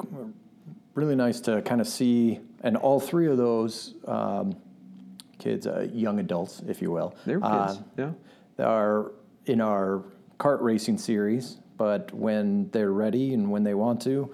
[0.95, 4.55] really nice to kind of see, and all three of those um,
[5.43, 7.79] kids, uh, young adults, if you will, They were uh, kids.
[7.97, 8.65] yeah.
[8.65, 9.11] are
[9.45, 10.03] in our
[10.39, 11.57] kart racing series.
[11.77, 14.33] But when they're ready and when they want to,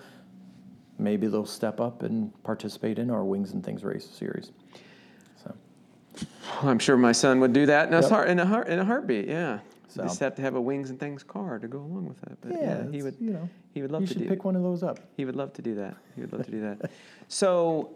[1.00, 4.52] maybe they'll step up and participate in our Wings and Things race series.
[5.44, 5.56] So
[6.62, 8.10] I'm sure my son would do that in a, Yep.
[8.10, 9.28] heart, in a, heart, in a heartbeat.
[9.28, 9.60] Yeah.
[9.88, 12.40] So- Just have to have a wings and things car to go along with that.
[12.42, 13.16] But yeah, he would.
[13.20, 14.30] You know, He would love you to should do.
[14.30, 15.00] pick one of those up.
[15.18, 15.96] He would love to do that.
[16.16, 16.92] He would love to do that.
[17.32, 17.92] So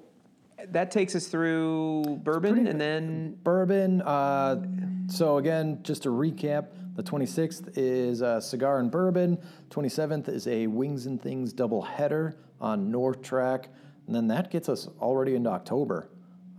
[0.71, 4.01] that takes us through bourbon, and then Bourbon.
[4.01, 4.65] Uh,
[5.07, 9.37] so again, just to recap, the 26th is uh, cigar and bourbon.
[9.69, 13.69] 27th is a wings and things double header on North Track,
[14.07, 16.09] and then that gets us already into October.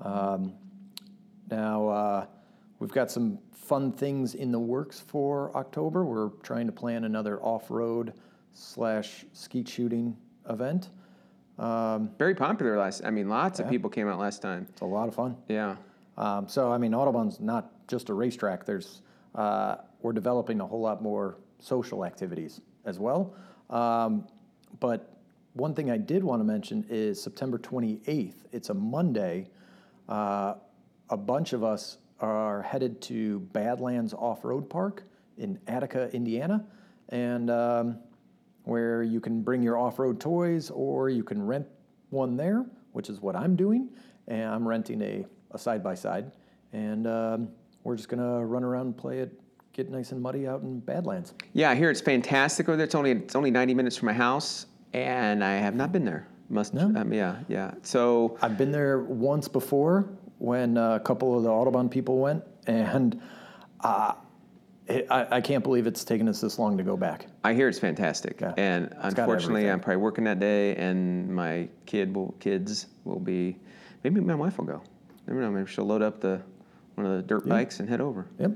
[0.03, 0.55] Um,
[1.51, 2.27] now uh,
[2.79, 6.05] we've got some fun things in the works for October.
[6.05, 8.13] We're trying to plan another off-road
[8.53, 10.17] slash skeet shooting
[10.49, 10.91] event.
[11.59, 13.05] Very popular last.
[13.05, 14.67] I mean, lots of people came out last time.
[14.71, 15.37] It's a lot of fun.
[15.49, 15.77] Yeah.
[16.17, 18.65] Um, so I mean, Autobahn's not just a racetrack.
[18.65, 19.03] There's
[19.35, 23.35] uh, we're developing a whole lot more social activities as well.
[23.71, 24.27] Um,
[24.81, 25.17] but
[25.55, 28.35] one thing I did want to mention is September 28th.
[28.53, 29.49] It's a Monday.
[30.09, 30.55] Uh,
[31.11, 35.05] a bunch of us are headed to Badlands Off Road Park
[35.39, 36.65] in Attica, Indiana,
[37.09, 37.99] and um,
[38.65, 41.67] where you can bring your off road toys or you can rent
[42.11, 43.89] one there, which is what I'm doing.
[44.29, 46.33] And I'm renting a, a side by side.
[46.73, 47.49] And um,
[47.85, 49.39] we're just going to run around and play it,
[49.73, 51.35] get nice and muddy out in Badlands.
[51.53, 52.85] Yeah, I hear it's fantastic over there.
[52.85, 56.27] It's only it's only 90 minutes from my house, and I have not been there.
[56.51, 56.93] Must No?
[57.01, 57.73] um, yeah yeah.
[57.83, 63.21] So I've been there once before when a couple of the Autobahn people went, and
[63.81, 64.15] uh,
[64.89, 67.27] I, I can't believe it's taken us this long to go back.
[67.43, 68.53] I hear it's fantastic, Yeah.
[68.59, 69.71] and got unfortunately.
[69.71, 73.57] I'm probably working that day, and my kid will kids will be.
[74.03, 74.83] Maybe my wife will go.
[75.27, 75.51] Never know.
[75.51, 76.43] Maybe she'll load up the
[76.97, 78.27] one of the dirt bikes and head over.
[78.39, 78.53] Yep.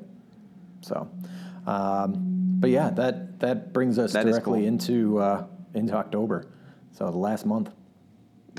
[0.83, 1.09] So,
[1.67, 2.15] um,
[2.61, 4.69] but yeah, that that brings us That directly cool.
[4.69, 6.47] into uh, into October.
[6.93, 7.71] So the last month.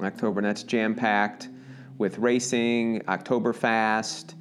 [0.01, 1.49] October, and that's jam packed
[1.97, 4.33] with racing, Oktoberfest,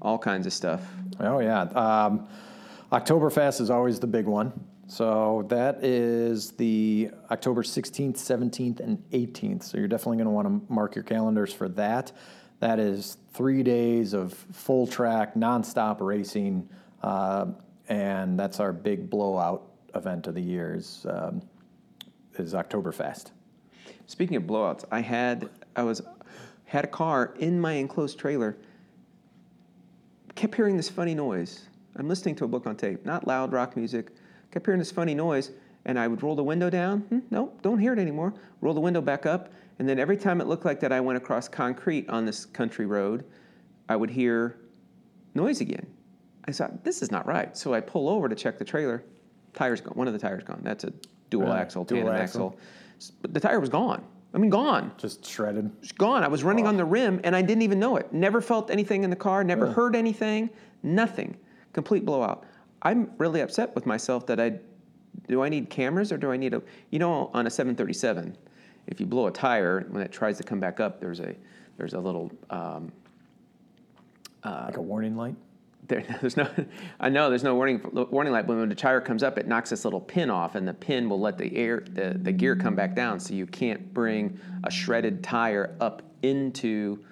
[0.00, 0.80] all kinds of stuff.
[1.20, 2.26] Oh yeah, um,
[2.92, 4.52] Oktoberfest is always the big one.
[4.86, 9.62] So that is the October 16th, 17th, and 18th.
[9.62, 12.12] So you're definitely going to want to mark your calendars for that.
[12.60, 16.68] That is three days of full track, nonstop racing,
[17.02, 17.46] uh,
[17.88, 20.74] and that's our big blowout event of the year.
[20.74, 21.40] Is, um,
[22.34, 23.30] is Oktoberfest.
[24.06, 26.02] Speaking of blowouts, I had I was
[26.66, 28.58] had a car in my enclosed trailer.
[30.34, 31.68] Kept hearing this funny noise.
[31.96, 34.10] I'm listening to a book on tape, not loud rock music.
[34.50, 35.50] Kept hearing this funny noise,
[35.84, 37.00] and I would roll the window down.
[37.00, 38.34] Hmm, nope, don't hear it anymore.
[38.60, 41.16] Roll the window back up, and then every time it looked like that I went
[41.16, 43.24] across concrete on this country road,
[43.88, 44.56] I would hear
[45.34, 45.86] noise again.
[46.46, 49.04] I thought this is not right, so I pull over to check the trailer.
[49.54, 49.94] Tires gone.
[49.94, 50.60] One of the tires gone.
[50.62, 50.92] That's a
[51.30, 51.56] dual Really?
[51.56, 52.56] axle, Dual tandem axle.
[52.98, 53.16] axle.
[53.20, 54.02] But the tire was gone.
[54.34, 54.92] I mean, gone.
[54.96, 55.70] Just shredded.
[55.82, 56.24] It's gone.
[56.24, 58.12] I was running on the rim and I didn't even know it.
[58.14, 59.74] Never felt anything in the car, never Really?
[59.74, 60.48] heard anything,
[60.82, 61.36] nothing.
[61.72, 62.44] Complete blowout.
[62.82, 64.58] I'm really upset with myself that I
[65.28, 68.36] do I need cameras or do I need a you know on a 737
[68.86, 71.36] if you blow a tire when it tries to come back up there's a
[71.76, 72.90] there's a little um,
[74.72, 75.36] like a warning light.
[75.88, 76.48] there, there's no,
[77.00, 77.80] I know there's no warning
[78.10, 80.66] warning light, but when the tire comes up, it knocks this little pin off, and
[80.66, 83.92] the pin will let the air, the, the gear come back down, so you can't
[83.92, 87.04] bring a shredded tire up into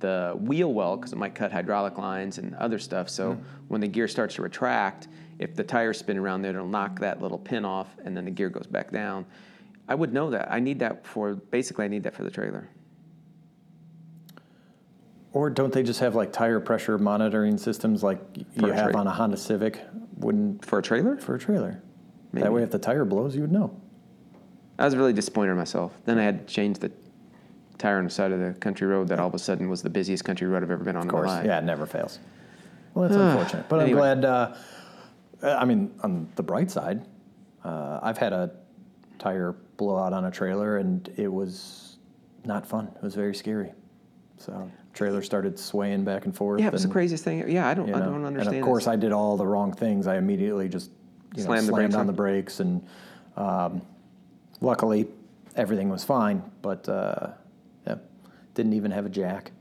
[0.00, 3.08] the wheel well because it might cut hydraulic lines and other stuff.
[3.08, 3.42] So mm-hmm.
[3.68, 5.08] when the gear starts to retract,
[5.38, 8.30] if the tires spin around there, it'll knock that little pin off, and then the
[8.30, 9.24] gear goes back down.
[9.88, 10.50] I would know that.
[10.52, 11.84] I need that for basically.
[11.84, 12.68] I need that for the trailer.
[15.32, 18.18] Or don't they just have like tire pressure monitoring systems like
[18.56, 19.80] For you have on a Honda Civic?
[20.16, 21.16] Wouldn't For a trailer?
[21.16, 21.82] for a trailer.
[22.32, 22.44] Maybe.
[22.44, 23.80] That way, if the tire blows, you would know.
[24.78, 25.92] I was really disappointed in myself.
[26.04, 26.90] Then I had to change the
[27.80, 29.90] tire on the side of the country road that all of a sudden was the
[29.90, 31.46] busiest country road I've ever been on Of in my course, life.
[31.46, 32.18] yeah, it never fails.
[32.94, 34.08] Well, that's unfortunate, but Anyway.
[34.10, 34.24] I'm glad.
[34.24, 34.54] Uh,
[35.42, 37.02] uh, I mean, on the bright side,
[37.64, 38.50] uh, I've had a
[39.18, 41.96] tire blow out on a trailer, and it was
[42.44, 42.88] not fun.
[42.96, 43.72] It was very scary.
[44.36, 46.60] So, trailer started swaying back and forth.
[46.60, 47.48] Yeah, it was the craziest thing.
[47.48, 48.54] Yeah, I don't, you I know, don't understand.
[48.56, 48.88] And of course, this.
[48.92, 50.06] I did all the wrong things.
[50.06, 50.90] I immediately just
[51.36, 52.84] you know, Slammed the slammed on the brakes, and
[53.36, 53.82] um,
[54.60, 55.06] luckily,
[55.56, 56.42] everything was fine.
[56.60, 57.28] But uh,
[58.54, 59.52] didn't even have a jack.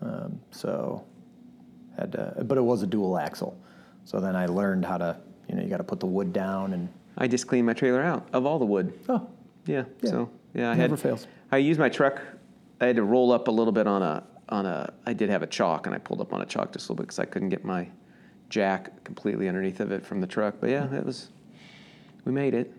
[0.00, 1.04] Um, so
[1.98, 3.58] had to, but it was a dual axle.
[4.04, 5.16] So then I learned how to,
[5.48, 8.02] you know, you got to put the wood down and I just cleaned my trailer
[8.02, 8.92] out of all the wood.
[9.08, 9.28] oh,
[9.66, 9.84] Yeah.
[10.02, 10.10] Yeah.
[10.10, 11.26] So yeah, I Never had, fails.
[11.50, 12.20] I used my truck.
[12.80, 14.92] I had to roll up a little bit on a on a.
[15.04, 17.02] I did have a chalk, and I pulled up on a chalk just a little
[17.02, 17.88] bit because I couldn't get my
[18.48, 20.54] jack completely underneath of it from the truck.
[20.60, 21.28] But yeah, it was.
[22.24, 22.72] We made it.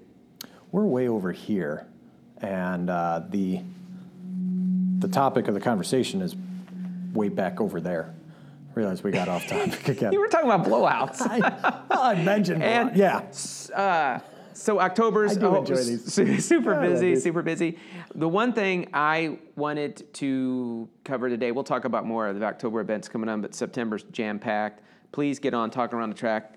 [0.71, 1.85] we're way over here,
[2.37, 3.61] and uh, the
[4.99, 6.35] the topic of the conversation is
[7.13, 8.13] way back over there.
[8.69, 10.13] I Realize we got off topic again.
[10.13, 11.21] You were talking about blowouts.
[11.21, 11.39] I,
[11.89, 13.21] well, I mentioned And- yeah.
[13.75, 14.19] uh,
[14.53, 16.11] so October's oh, enjoy these.
[16.13, 17.77] su- super Yeah, busy, super busy.
[18.13, 22.81] The one thing I wanted to cover today, we'll talk about more of the October
[22.81, 24.81] events coming on, but September's jam packed.
[25.13, 26.55] Please get on talking around the track.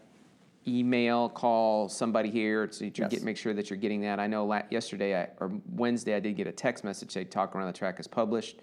[0.66, 3.11] Email, call somebody here to, Yes.
[3.11, 4.20] get make sure that you're getting that.
[4.20, 7.55] I know la- yesterday I, or Wednesday I did get a text message saying talk
[7.57, 8.61] around the track is published.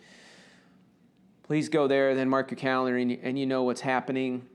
[1.44, 4.46] Please go there, then mark your calendar, and you, and you know what's happening.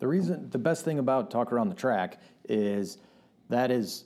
[0.00, 2.98] The reason, the best thing about Talk Around the Track is
[3.48, 4.04] that is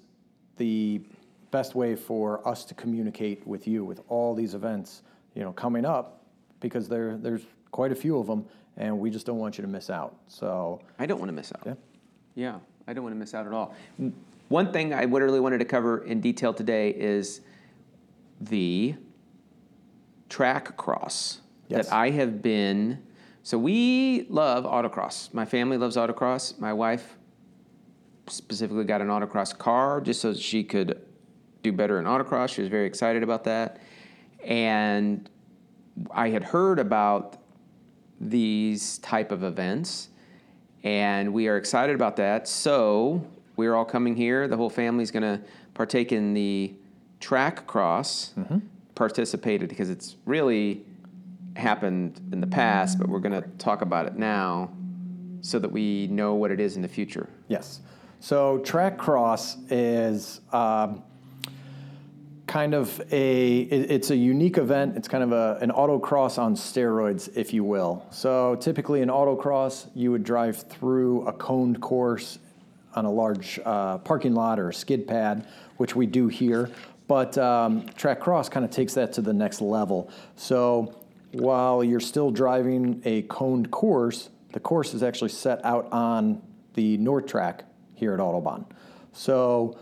[0.57, 1.03] the
[1.51, 5.03] best way for us to communicate with you with all these events,
[5.35, 6.25] you know, coming up
[6.61, 8.47] because there there's quite a few of them,
[8.77, 10.17] and we just don't want you to miss out.
[10.29, 11.63] So I don't want to miss out.
[11.67, 11.75] Yeah.
[12.35, 13.75] Yeah, I don't want to miss out at all.
[14.49, 17.41] One thing I really wanted to cover in detail today is
[18.41, 18.95] the
[20.29, 21.87] track cross Yes.
[21.89, 23.03] that I have been.
[23.43, 25.33] So we love autocross.
[25.33, 26.59] My family loves autocross.
[26.59, 27.17] My wife
[28.29, 31.01] specifically got an autocross car just so she could
[31.63, 32.51] do better in autocross.
[32.51, 33.81] She was very excited about that.
[34.45, 35.29] And
[36.11, 37.37] I had heard about
[38.21, 40.09] these type of events
[40.85, 42.49] and we are excited about that.
[42.49, 44.49] So we're all coming here.
[44.49, 45.41] The whole family's going to
[45.75, 46.75] partake in the
[47.21, 48.35] track cross,
[48.95, 50.85] participated because it's really
[51.57, 54.71] happened in the past, but we're going to talk about it now
[55.41, 57.29] so that we know what it is in the future.
[57.49, 57.81] Yes.
[58.21, 61.03] So track cross is um,
[62.53, 64.95] kind of a it- it's a unique event.
[64.95, 68.05] It's kind of a, an autocross on steroids, if you will.
[68.11, 72.39] So typically an autocross, you would drive through a coned course
[72.95, 75.47] on a large uh, parking lot or a skid pad,
[75.79, 76.69] which we do here.
[77.09, 80.11] But um, track cross kind of takes that to the next level.
[80.37, 80.95] So
[81.33, 86.43] while you're still driving a coned course, the course is actually set out on
[86.75, 88.67] the North track here at Autobahn.
[89.15, 89.79] So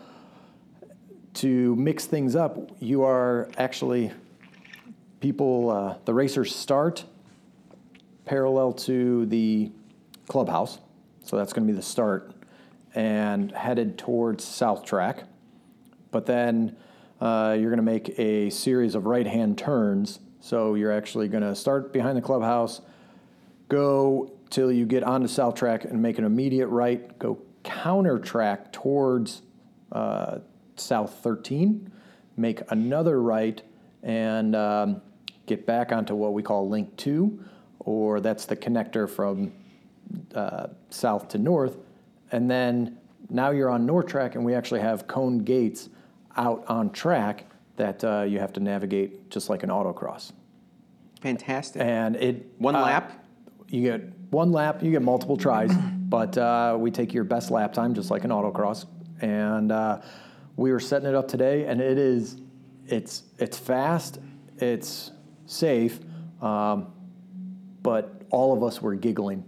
[1.35, 4.13] to mix things up, you are actually
[5.21, 7.05] people, uh, the racers start
[8.25, 9.71] parallel to the
[10.29, 10.79] clubhouse.
[11.25, 12.33] So that's going to be the start
[12.95, 15.25] and headed towards South Track.
[16.11, 16.77] But then
[17.21, 20.19] uh, you're going to make a series of right hand turns.
[20.41, 22.81] So you're actually going to start behind the clubhouse,
[23.69, 28.73] go till you get onto South Track and make an immediate right, go counter track
[28.73, 29.43] towards
[29.93, 30.39] uh,
[30.81, 31.91] South 13,
[32.37, 33.63] make another right,
[34.03, 35.03] and um,
[35.47, 37.45] get back onto what we call Link 2,
[37.81, 39.53] or that's the connector from
[40.35, 41.79] uh, south to north.
[42.33, 45.89] And then now you're on North Track, and we actually have cone gates
[46.37, 50.33] out on track that uh, you have to navigate just like an autocross.
[51.21, 51.83] Fantastic.
[51.83, 53.25] And it One uh, lap?
[53.69, 54.83] You get one lap.
[54.83, 58.31] You get multiple tries, but uh, we take your best lap time, just like an
[58.31, 58.87] autocross.
[59.21, 60.01] And uh,
[60.61, 62.37] we were setting it up today, and it is,
[62.87, 64.19] it's it's fast,
[64.59, 65.11] it's
[65.47, 66.01] safe,
[66.43, 66.93] um,
[67.83, 69.43] but all of us were giggling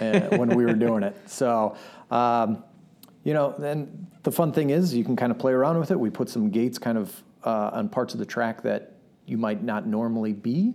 [0.00, 1.16] uh, when we were doing it.
[1.26, 1.76] So.
[2.10, 2.64] Um,
[3.22, 6.00] you know, then the fun thing is you can kind of play around with it.
[6.00, 8.94] We put some gates kind of uh, on parts of the track that
[9.26, 10.72] you might not normally be,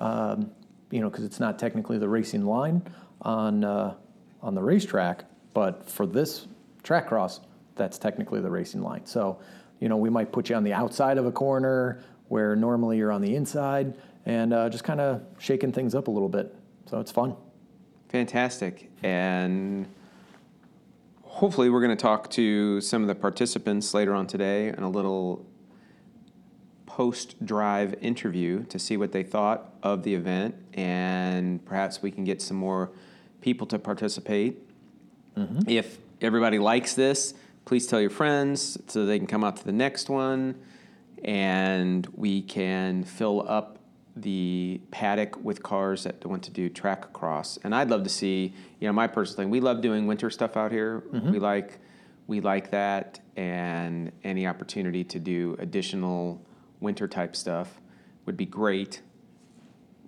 [0.00, 0.50] um,
[0.90, 2.82] you know, because it's not technically the racing line
[3.22, 3.94] on uh,
[4.42, 5.24] on the racetrack.
[5.54, 6.48] But for this
[6.82, 7.40] track cross,
[7.76, 9.04] that's technically the racing line.
[9.06, 9.38] So,
[9.80, 13.12] you know, we might put you on the outside of a corner where normally you're
[13.12, 16.54] on the inside, and uh, just kind of shaking things up a little bit.
[16.86, 17.36] So it's fun.
[18.08, 18.90] Fantastic.
[19.02, 19.86] And
[21.22, 24.88] hopefully, we're going to talk to some of the participants later on today and a
[24.88, 25.44] little
[26.86, 32.24] post drive interview to see what they thought of the event, and perhaps we can
[32.24, 32.92] get some more
[33.40, 34.58] people to participate.
[35.66, 37.34] If everybody likes this,
[37.64, 40.56] please tell your friends so they can come out to the next one,
[41.24, 43.78] and we can fill up
[44.16, 47.58] the paddock with cars that want to do track cross.
[47.64, 49.50] And I'd love to see, you know, my personal thing.
[49.50, 51.02] We love doing winter stuff out here.
[51.32, 51.80] We like
[52.26, 56.40] we like that, and any opportunity to do additional
[56.80, 57.80] winter type stuff
[58.24, 59.02] would be great.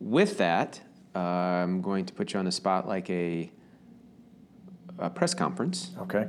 [0.00, 0.80] With that,
[1.14, 3.50] uh, I'm going to put you on the spot like a,
[4.98, 5.90] a press conference.
[6.00, 6.26] Okay.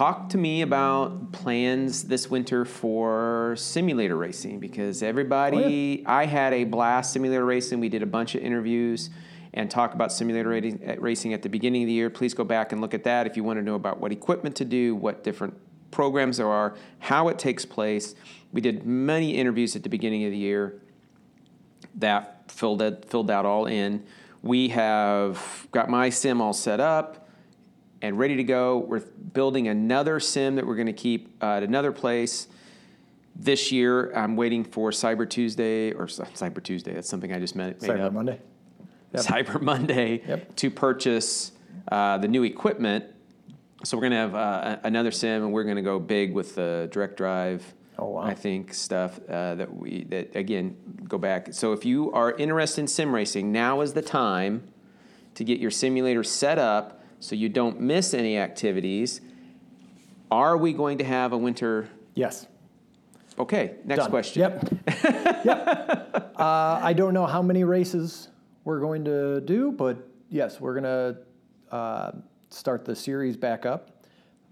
[0.00, 6.64] Talk to me about plans this winter for simulator racing because everybody, I had a
[6.64, 7.80] blast simulator racing.
[7.80, 9.10] We did a bunch of interviews
[9.52, 12.08] and talk about simulator uh, racing at the beginning of the year.
[12.08, 14.56] Please go back and look at that if you want to know about what equipment
[14.56, 15.52] to do, what different
[15.90, 18.14] programs there are, how it takes place.
[18.54, 20.80] We did many interviews at the beginning of the year
[21.96, 24.06] that filled it, filled out all in.
[24.40, 27.19] We have got my sim all set up
[28.02, 28.78] and ready to go.
[28.78, 32.48] We're building another sim that we're going to keep uh, at another place
[33.36, 34.12] this year.
[34.14, 36.94] I'm waiting for Cyber Tuesday or Cyber Tuesday.
[36.94, 38.12] That's something I just made, made Cyber up.
[38.12, 38.40] Monday.
[39.12, 39.24] Yep.
[39.24, 40.56] Cyber Monday Yep.
[40.56, 41.52] to purchase
[41.90, 43.04] uh, the new equipment.
[43.84, 46.54] So we're going to have uh, another sim, and we're going to go big with
[46.54, 47.64] the direct drive.
[47.98, 48.22] Oh, wow.
[48.22, 51.52] I think stuff uh, that we that again go back.
[51.52, 54.68] So if you are interested in sim racing, now is the time
[55.34, 59.20] to get your simulator set up so you don't miss any activities.
[60.30, 61.88] Are we going to have a winter?
[62.14, 62.46] Yes.
[63.38, 64.10] Okay, next Done.
[64.10, 64.40] question.
[64.40, 64.64] Yep.
[65.44, 66.34] yep.
[66.36, 68.28] Uh, I don't know how many races
[68.64, 72.12] we're going to do, but yes, we're going to uh,
[72.50, 74.04] start the series back up.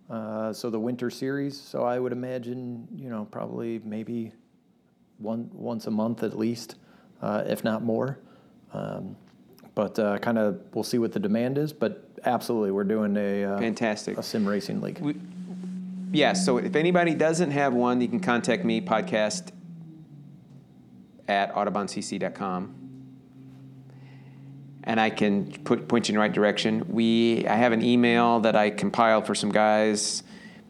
[0.08, 1.60] Uh, so the winter series.
[1.60, 4.32] So I would imagine, you know, probably maybe
[5.18, 6.76] one once a month at least,
[7.20, 8.18] uh, if not more.
[8.72, 9.16] Um,
[9.74, 11.74] but uh, kind of, we'll see what the demand is.
[11.74, 14.18] But absolutely, we're doing a uh, Fantastic.
[14.18, 14.98] a sim racing league.
[14.98, 15.14] We,
[16.12, 19.50] yeah, so if anybody doesn't have one, you can contact me, podcast
[21.26, 22.74] at autobahncc.com.
[24.84, 26.86] And I can put, point you in the right direction.
[26.88, 30.22] We, I have an email that I compiled for some guys.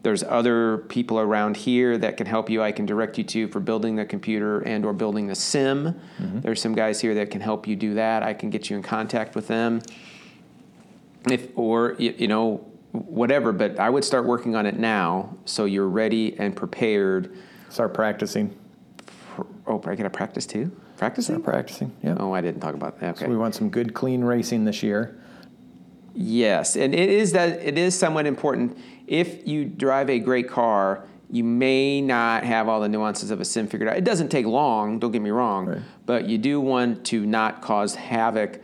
[0.03, 2.61] There's other people around here that can help you.
[2.61, 5.99] I can direct you to for building the computer and or building the sim.
[6.19, 8.23] There's some guys here that can help you do that.
[8.23, 9.81] I can get you in contact with them
[11.29, 12.57] if or you know
[12.91, 17.35] whatever but i would start working on it now so you're ready and prepared
[17.69, 18.57] Start practicing.
[19.67, 21.95] oh i gotta practice too practicing Start practicing.
[22.03, 22.15] Yeah.
[22.19, 24.81] oh i didn't talk about that okay So we want some good, clean racing this
[24.81, 25.19] year.
[26.13, 28.77] yes and it is that it is somewhat important
[29.07, 33.45] if you drive a great car you may not have all the nuances of a
[33.45, 35.81] sim figured out it doesn't take long don't get me wrong Right.
[36.07, 38.61] but you do want to not cause havoc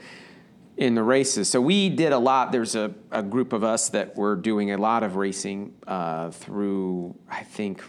[0.77, 1.49] in the races.
[1.49, 2.51] So we did a lot.
[2.51, 7.15] There's a, a group of us that were doing a lot of racing uh, through,
[7.29, 7.83] I think,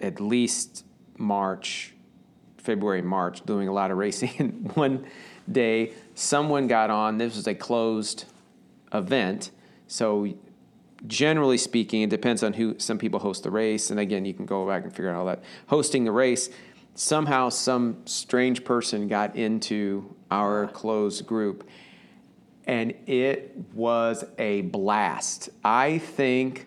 [0.00, 0.84] at least
[1.18, 1.94] March,
[2.58, 4.30] February, March, doing a lot of racing.
[4.38, 5.06] And one
[5.50, 7.18] day, someone got on.
[7.18, 8.24] This was a closed
[8.92, 9.50] event,
[9.86, 10.34] so
[11.06, 12.76] generally speaking, it depends on who.
[12.78, 15.26] Some people host the race, and again, you can go back and figure out all
[15.26, 15.44] that.
[15.66, 16.50] Hosting the race,
[16.94, 21.68] somehow some strange person got into our closed group,
[22.66, 25.50] and it was a blast.
[25.64, 26.66] I think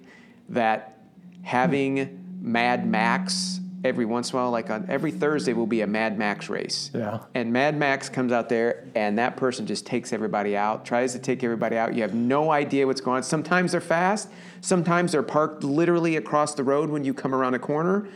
[0.49, 0.99] that
[1.43, 5.87] having Mad Max every once in a while, like on every Thursday, will be a
[5.87, 6.91] Mad Max race.
[6.93, 7.19] Yeah.
[7.33, 11.19] And Mad Max comes out there, and that person just takes everybody out, tries to
[11.19, 11.93] take everybody out.
[11.93, 13.23] You have no idea what's going on.
[13.23, 14.29] Sometimes they're fast,
[14.61, 18.07] sometimes they're parked literally across the road when you come around a corner.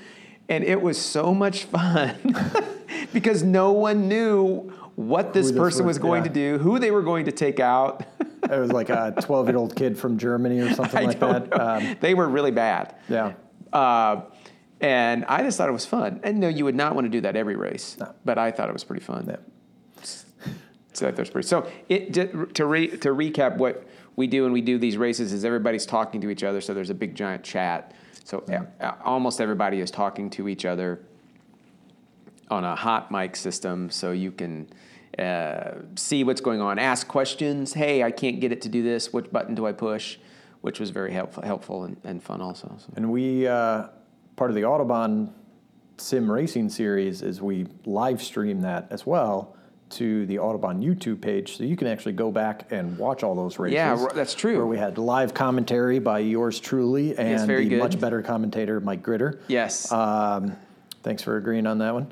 [0.49, 2.17] And it was so much fun
[3.13, 6.29] because no one knew what this person was, was- going yeah.
[6.29, 8.03] to do, who they were going to take out.
[8.43, 11.61] It was like a 12 year old kid from Germany or something I like that.
[11.61, 12.93] Um, they were really bad.
[13.07, 13.35] yeah.
[13.71, 14.23] Uh,
[14.81, 16.19] and I just thought it was fun.
[16.23, 18.73] And no, you would not want to do that every race, but I thought it
[18.73, 19.27] was pretty fun.
[19.29, 19.37] Yeah.
[20.91, 21.47] So that's pretty.
[21.47, 25.43] So it to re, to recap what we do when we do these races is
[25.43, 26.61] everybody's talking to each other.
[26.61, 27.93] So there's a big giant chat.
[28.23, 28.43] So
[28.79, 30.99] uh, almost everybody is talking to each other
[32.49, 34.67] on a hot mic system, so you can
[35.19, 37.73] uh, see what's going on, ask questions.
[37.73, 39.13] Hey, I can't get it to do this.
[39.13, 40.17] Which button do I push?
[40.61, 42.75] Which was very helpful, helpful and, and fun also.
[42.79, 42.93] So.
[42.95, 43.87] And we, uh,
[44.35, 45.31] part of the Autobahn
[45.97, 49.55] Sim Racing series is we live stream that as well
[49.91, 53.59] to the Autobahn YouTube page, so you can actually go back and watch all those
[53.59, 53.75] races.
[53.75, 54.57] Yeah, that's true.
[54.57, 57.79] Where we had live commentary by yours truly and the good.
[57.79, 59.39] much better commentator Mike Gritter.
[59.47, 59.91] Yes.
[59.91, 60.55] Um,
[61.03, 62.11] thanks for agreeing on that one.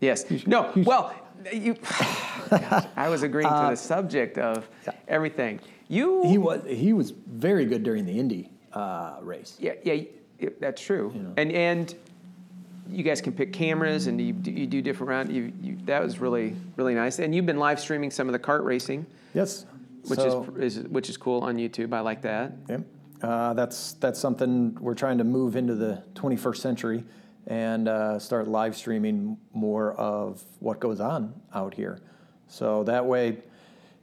[0.00, 0.24] Yes.
[0.46, 0.72] No.
[0.74, 1.14] Well,
[1.52, 1.74] you.
[2.50, 4.68] Gosh, I was agreeing to the subject of
[5.08, 5.60] everything.
[5.88, 6.22] You.
[6.22, 9.56] Uh, He was he was very good during the Indy uh, race.
[9.60, 9.94] Yeah, yeah,
[10.40, 11.12] y- that's true.
[11.36, 11.94] And and
[12.90, 15.32] you guys can pick cameras and you, do- you do different round.
[15.32, 17.18] You, you that was really really nice.
[17.18, 19.66] And you've been live streaming some of the kart racing, Yes.
[20.06, 21.92] which So- is, is which is cool on YouTube.
[21.92, 22.52] I like that.
[22.68, 22.82] Yep.
[23.22, 27.04] Uh, that's that's something we're trying to move into the 21st century
[27.46, 32.00] and uh, start live streaming more of what goes on out here.
[32.48, 33.38] So that way,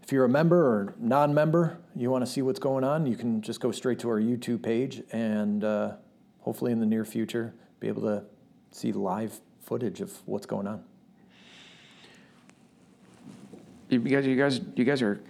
[0.03, 3.41] if you're a member or non-member, you want to see what's going on, you can
[3.41, 5.93] just go straight to our YouTube page and uh,
[6.39, 8.23] hopefully in the near future be able to
[8.71, 10.83] see live footage of what's going on.
[13.89, 15.21] You guys, you guys, you guys are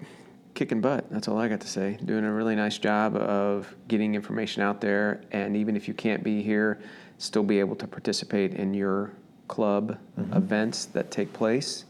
[0.53, 1.09] kicking butt.
[1.09, 1.97] That's all I got to say.
[2.05, 6.23] Doing a really nice job of getting information out there, and even if you can't
[6.23, 6.79] be here,
[7.21, 9.11] still be able to participate in your
[9.47, 9.97] club
[10.33, 11.85] events that take place.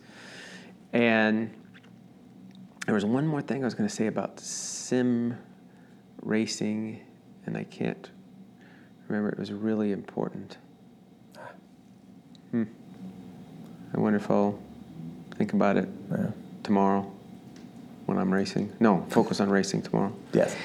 [0.91, 1.49] And
[2.85, 5.37] there was one more thing I was going to say about sim
[6.21, 6.99] racing,
[7.45, 8.09] and I can't
[9.07, 9.29] remember.
[9.29, 10.57] It was really important.
[12.51, 12.63] Hmm.
[13.95, 14.59] I wonder if I'll
[15.37, 16.27] think about it Yeah.
[16.63, 17.09] tomorrow
[18.05, 18.73] when I'm racing.
[18.81, 20.11] No, focus on racing tomorrow.
[20.33, 20.55] Yes.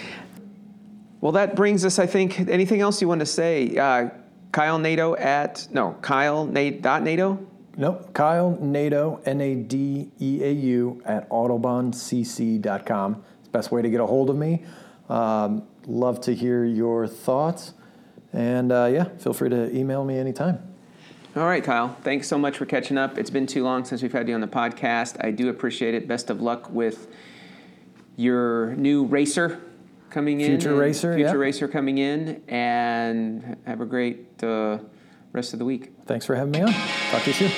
[1.20, 3.76] Well, that brings us, I think, anything else you want to say?
[3.76, 4.10] Uh,
[4.56, 7.46] Kyle Nadeau at, no, Kyle Nate dot Nadeau?
[7.76, 8.14] Nope.
[8.14, 13.22] Kyle Nadeau N A D E A U, at autobahncc.com.
[13.38, 14.64] It's the best way to get a hold of me.
[15.10, 17.74] Um, love to hear your thoughts.
[18.32, 20.58] And uh, yeah, feel free to email me anytime.
[21.36, 21.94] All right, Kyle.
[22.02, 23.18] Thanks so much for catching up.
[23.18, 25.22] It's been too long since we've had you on the podcast.
[25.22, 26.08] I do appreciate it.
[26.08, 27.08] Best of luck with
[28.16, 29.60] your new racer
[30.16, 30.46] coming in.
[30.46, 31.34] Future racer, Future yeah.
[31.34, 32.42] racer coming in.
[32.48, 34.78] And have a great uh,
[35.32, 35.92] rest of the week.
[36.06, 36.72] Thanks for having me on.
[37.10, 37.50] Talk to you soon.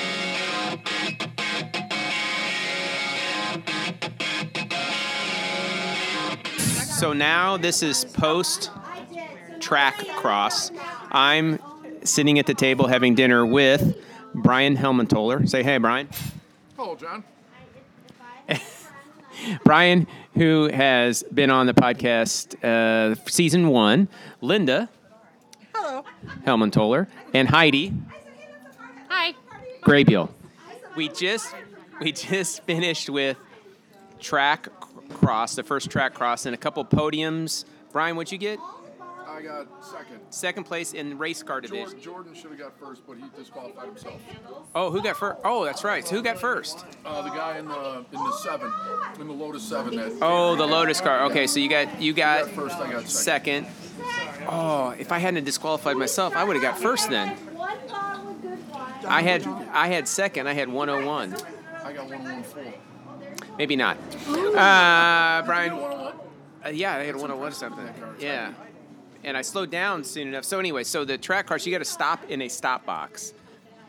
[6.99, 8.71] So now this is post
[9.61, 10.69] track cross.
[11.11, 11.59] I'm
[12.03, 13.97] sitting at the table having dinner with
[14.35, 15.47] Brian Helmentoller.
[15.47, 16.09] Say hey, Brian.
[16.75, 17.23] Hello, John.
[19.63, 24.07] Brian, who has been on the podcast uh, season one,
[24.41, 24.89] Linda
[25.73, 26.03] Hello.
[26.45, 27.93] Helmentoller, and Heidi
[29.09, 29.33] Hi.
[29.81, 30.29] Graybeal.
[30.95, 31.53] We just
[31.99, 33.37] we just finished with
[34.19, 34.67] track
[35.09, 37.65] cross, the first track cross, and a couple podiums.
[37.91, 38.59] Brian, what'd you get?
[39.39, 40.19] I got second.
[40.31, 41.85] Second place in race car division.
[41.85, 44.21] Jordan, Jordan should have got first, but he disqualified himself.
[44.75, 45.39] Oh, who got first?
[45.45, 46.05] Oh, that's right.
[46.05, 46.85] So who got first?
[47.05, 48.69] Uh, the guy in the in the seven,
[49.17, 49.95] in the Lotus seven.
[49.95, 51.23] That Oh, the Lotus car.
[51.25, 52.75] Okay, so you got you got got first.
[52.75, 53.67] I got second.
[53.67, 54.47] second.
[54.49, 57.37] Oh, if I hadn't disqualified myself, I would have got first then.
[59.07, 60.47] I had I had second.
[60.47, 61.35] I had 101.
[61.81, 62.73] I got one one four.
[63.57, 63.97] Maybe not.
[64.27, 65.71] Uh, Brian.
[65.71, 67.87] Uh, yeah, I had 101 something.
[68.19, 68.53] Yeah.
[69.23, 70.45] And I slowed down soon enough.
[70.45, 73.33] So anyway, so the track cars, you got to stop in a stop box.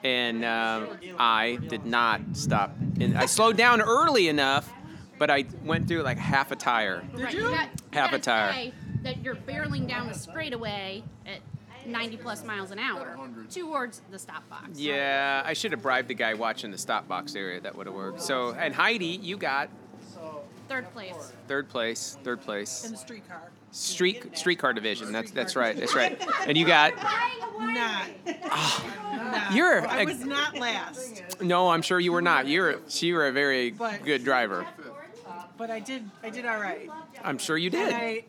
[0.02, 2.74] And um, I did not stop.
[3.00, 4.72] And I slowed down early enough,
[5.18, 7.04] but I went through like half a tire.
[7.12, 8.52] Right, you got, you Half a tire.
[8.52, 8.72] say
[9.02, 11.40] That you're barreling down the straightaway at
[11.86, 13.16] 90 plus miles an hour
[13.50, 14.78] towards the stop box.
[14.78, 17.60] Yeah, I should have bribed the guy watching the stop box area.
[17.60, 18.22] That would have worked.
[18.22, 19.68] So, and Heidi, you got
[20.68, 21.32] Third place.
[21.48, 22.16] third place.
[22.22, 22.84] Third place.
[22.84, 23.50] in the streetcar.
[23.72, 25.12] Street streetcar division.
[25.12, 25.76] That's that's right.
[25.76, 26.20] That's right.
[26.46, 26.92] And you got
[27.60, 28.06] Not.
[29.52, 31.68] you're I a, was not last, no.
[31.70, 32.48] I'm sure you were not.
[32.48, 34.66] You're you were a very But- good driver.
[35.58, 36.08] but I did.
[36.22, 36.88] I did all right,
[37.22, 37.94] I'm sure you and did.
[37.94, 38.24] I,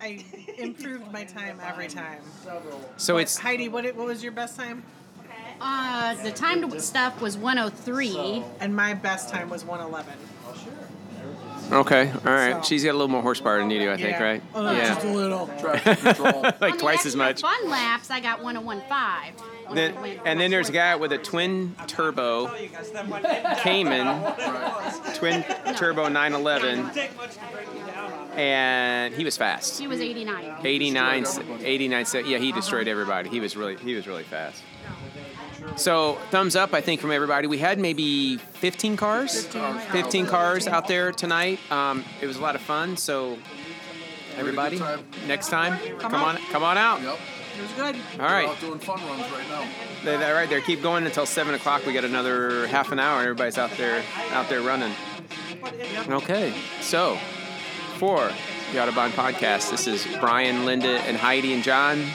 [0.00, 0.24] I
[0.58, 2.20] improved my time every time.
[2.96, 3.68] So But it's Heidi.
[3.68, 4.82] What it- what was your best time?
[5.60, 8.42] Uh, the time to stuff was 103.
[8.60, 10.14] And my best time was 111.
[11.72, 12.10] Okay.
[12.10, 12.56] All right.
[12.56, 14.22] So- She's got a little more horsepower than you do, I think, Yeah.
[14.22, 14.42] right?
[14.54, 15.46] Uh, Just a little.
[15.60, 16.42] Traffic control.
[16.60, 17.40] like On the twice as extra much.
[17.42, 19.74] Fun laps, I got 101.5.
[19.74, 19.94] Then,
[20.24, 22.48] and then there's a guy with a twin turbo
[23.62, 24.34] Cayman,
[25.14, 25.44] twin
[25.76, 26.90] turbo 911,
[28.36, 29.78] and he was fast.
[29.78, 30.56] He was 89.
[30.64, 31.26] 89,
[31.62, 32.06] 89.
[32.26, 33.28] Yeah, he destroyed everybody.
[33.28, 34.60] He was really, he was really fast.
[35.76, 37.46] So thumbs up, I think, from everybody.
[37.46, 41.58] We had maybe 15 cars, 15 cars out there tonight.
[41.70, 42.96] Um, it was a lot of fun.
[42.96, 43.38] So
[44.36, 45.04] everybody, time.
[45.26, 47.00] next time, come on, come on out.
[47.02, 47.18] Yep.
[47.58, 47.96] It was good.
[48.20, 48.46] All right.
[48.46, 49.68] We're out doing fun runs right now.
[50.04, 50.60] They, they're right there.
[50.60, 51.84] Keep going until seven o'clock.
[51.84, 53.18] We got another half an hour.
[53.18, 54.94] and Everybody's out there, out there running.
[56.08, 56.54] Okay.
[56.80, 57.18] So,
[57.98, 58.30] for
[58.72, 62.06] the Autobahn podcast, this is Brian, Linda, and Heidi and John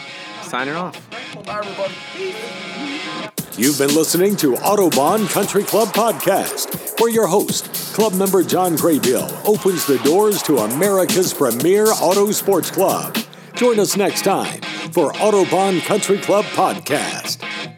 [0.42, 1.00] signing off.
[1.46, 3.04] Bye, everybody.
[3.58, 9.32] You've been listening to Autobahn Country Club Podcast, where your host, club member John Graybeal,
[9.48, 13.18] opens the doors to America's premier auto sports club.
[13.54, 14.60] Join us next time
[14.92, 17.75] for Autobahn Country Club Podcast.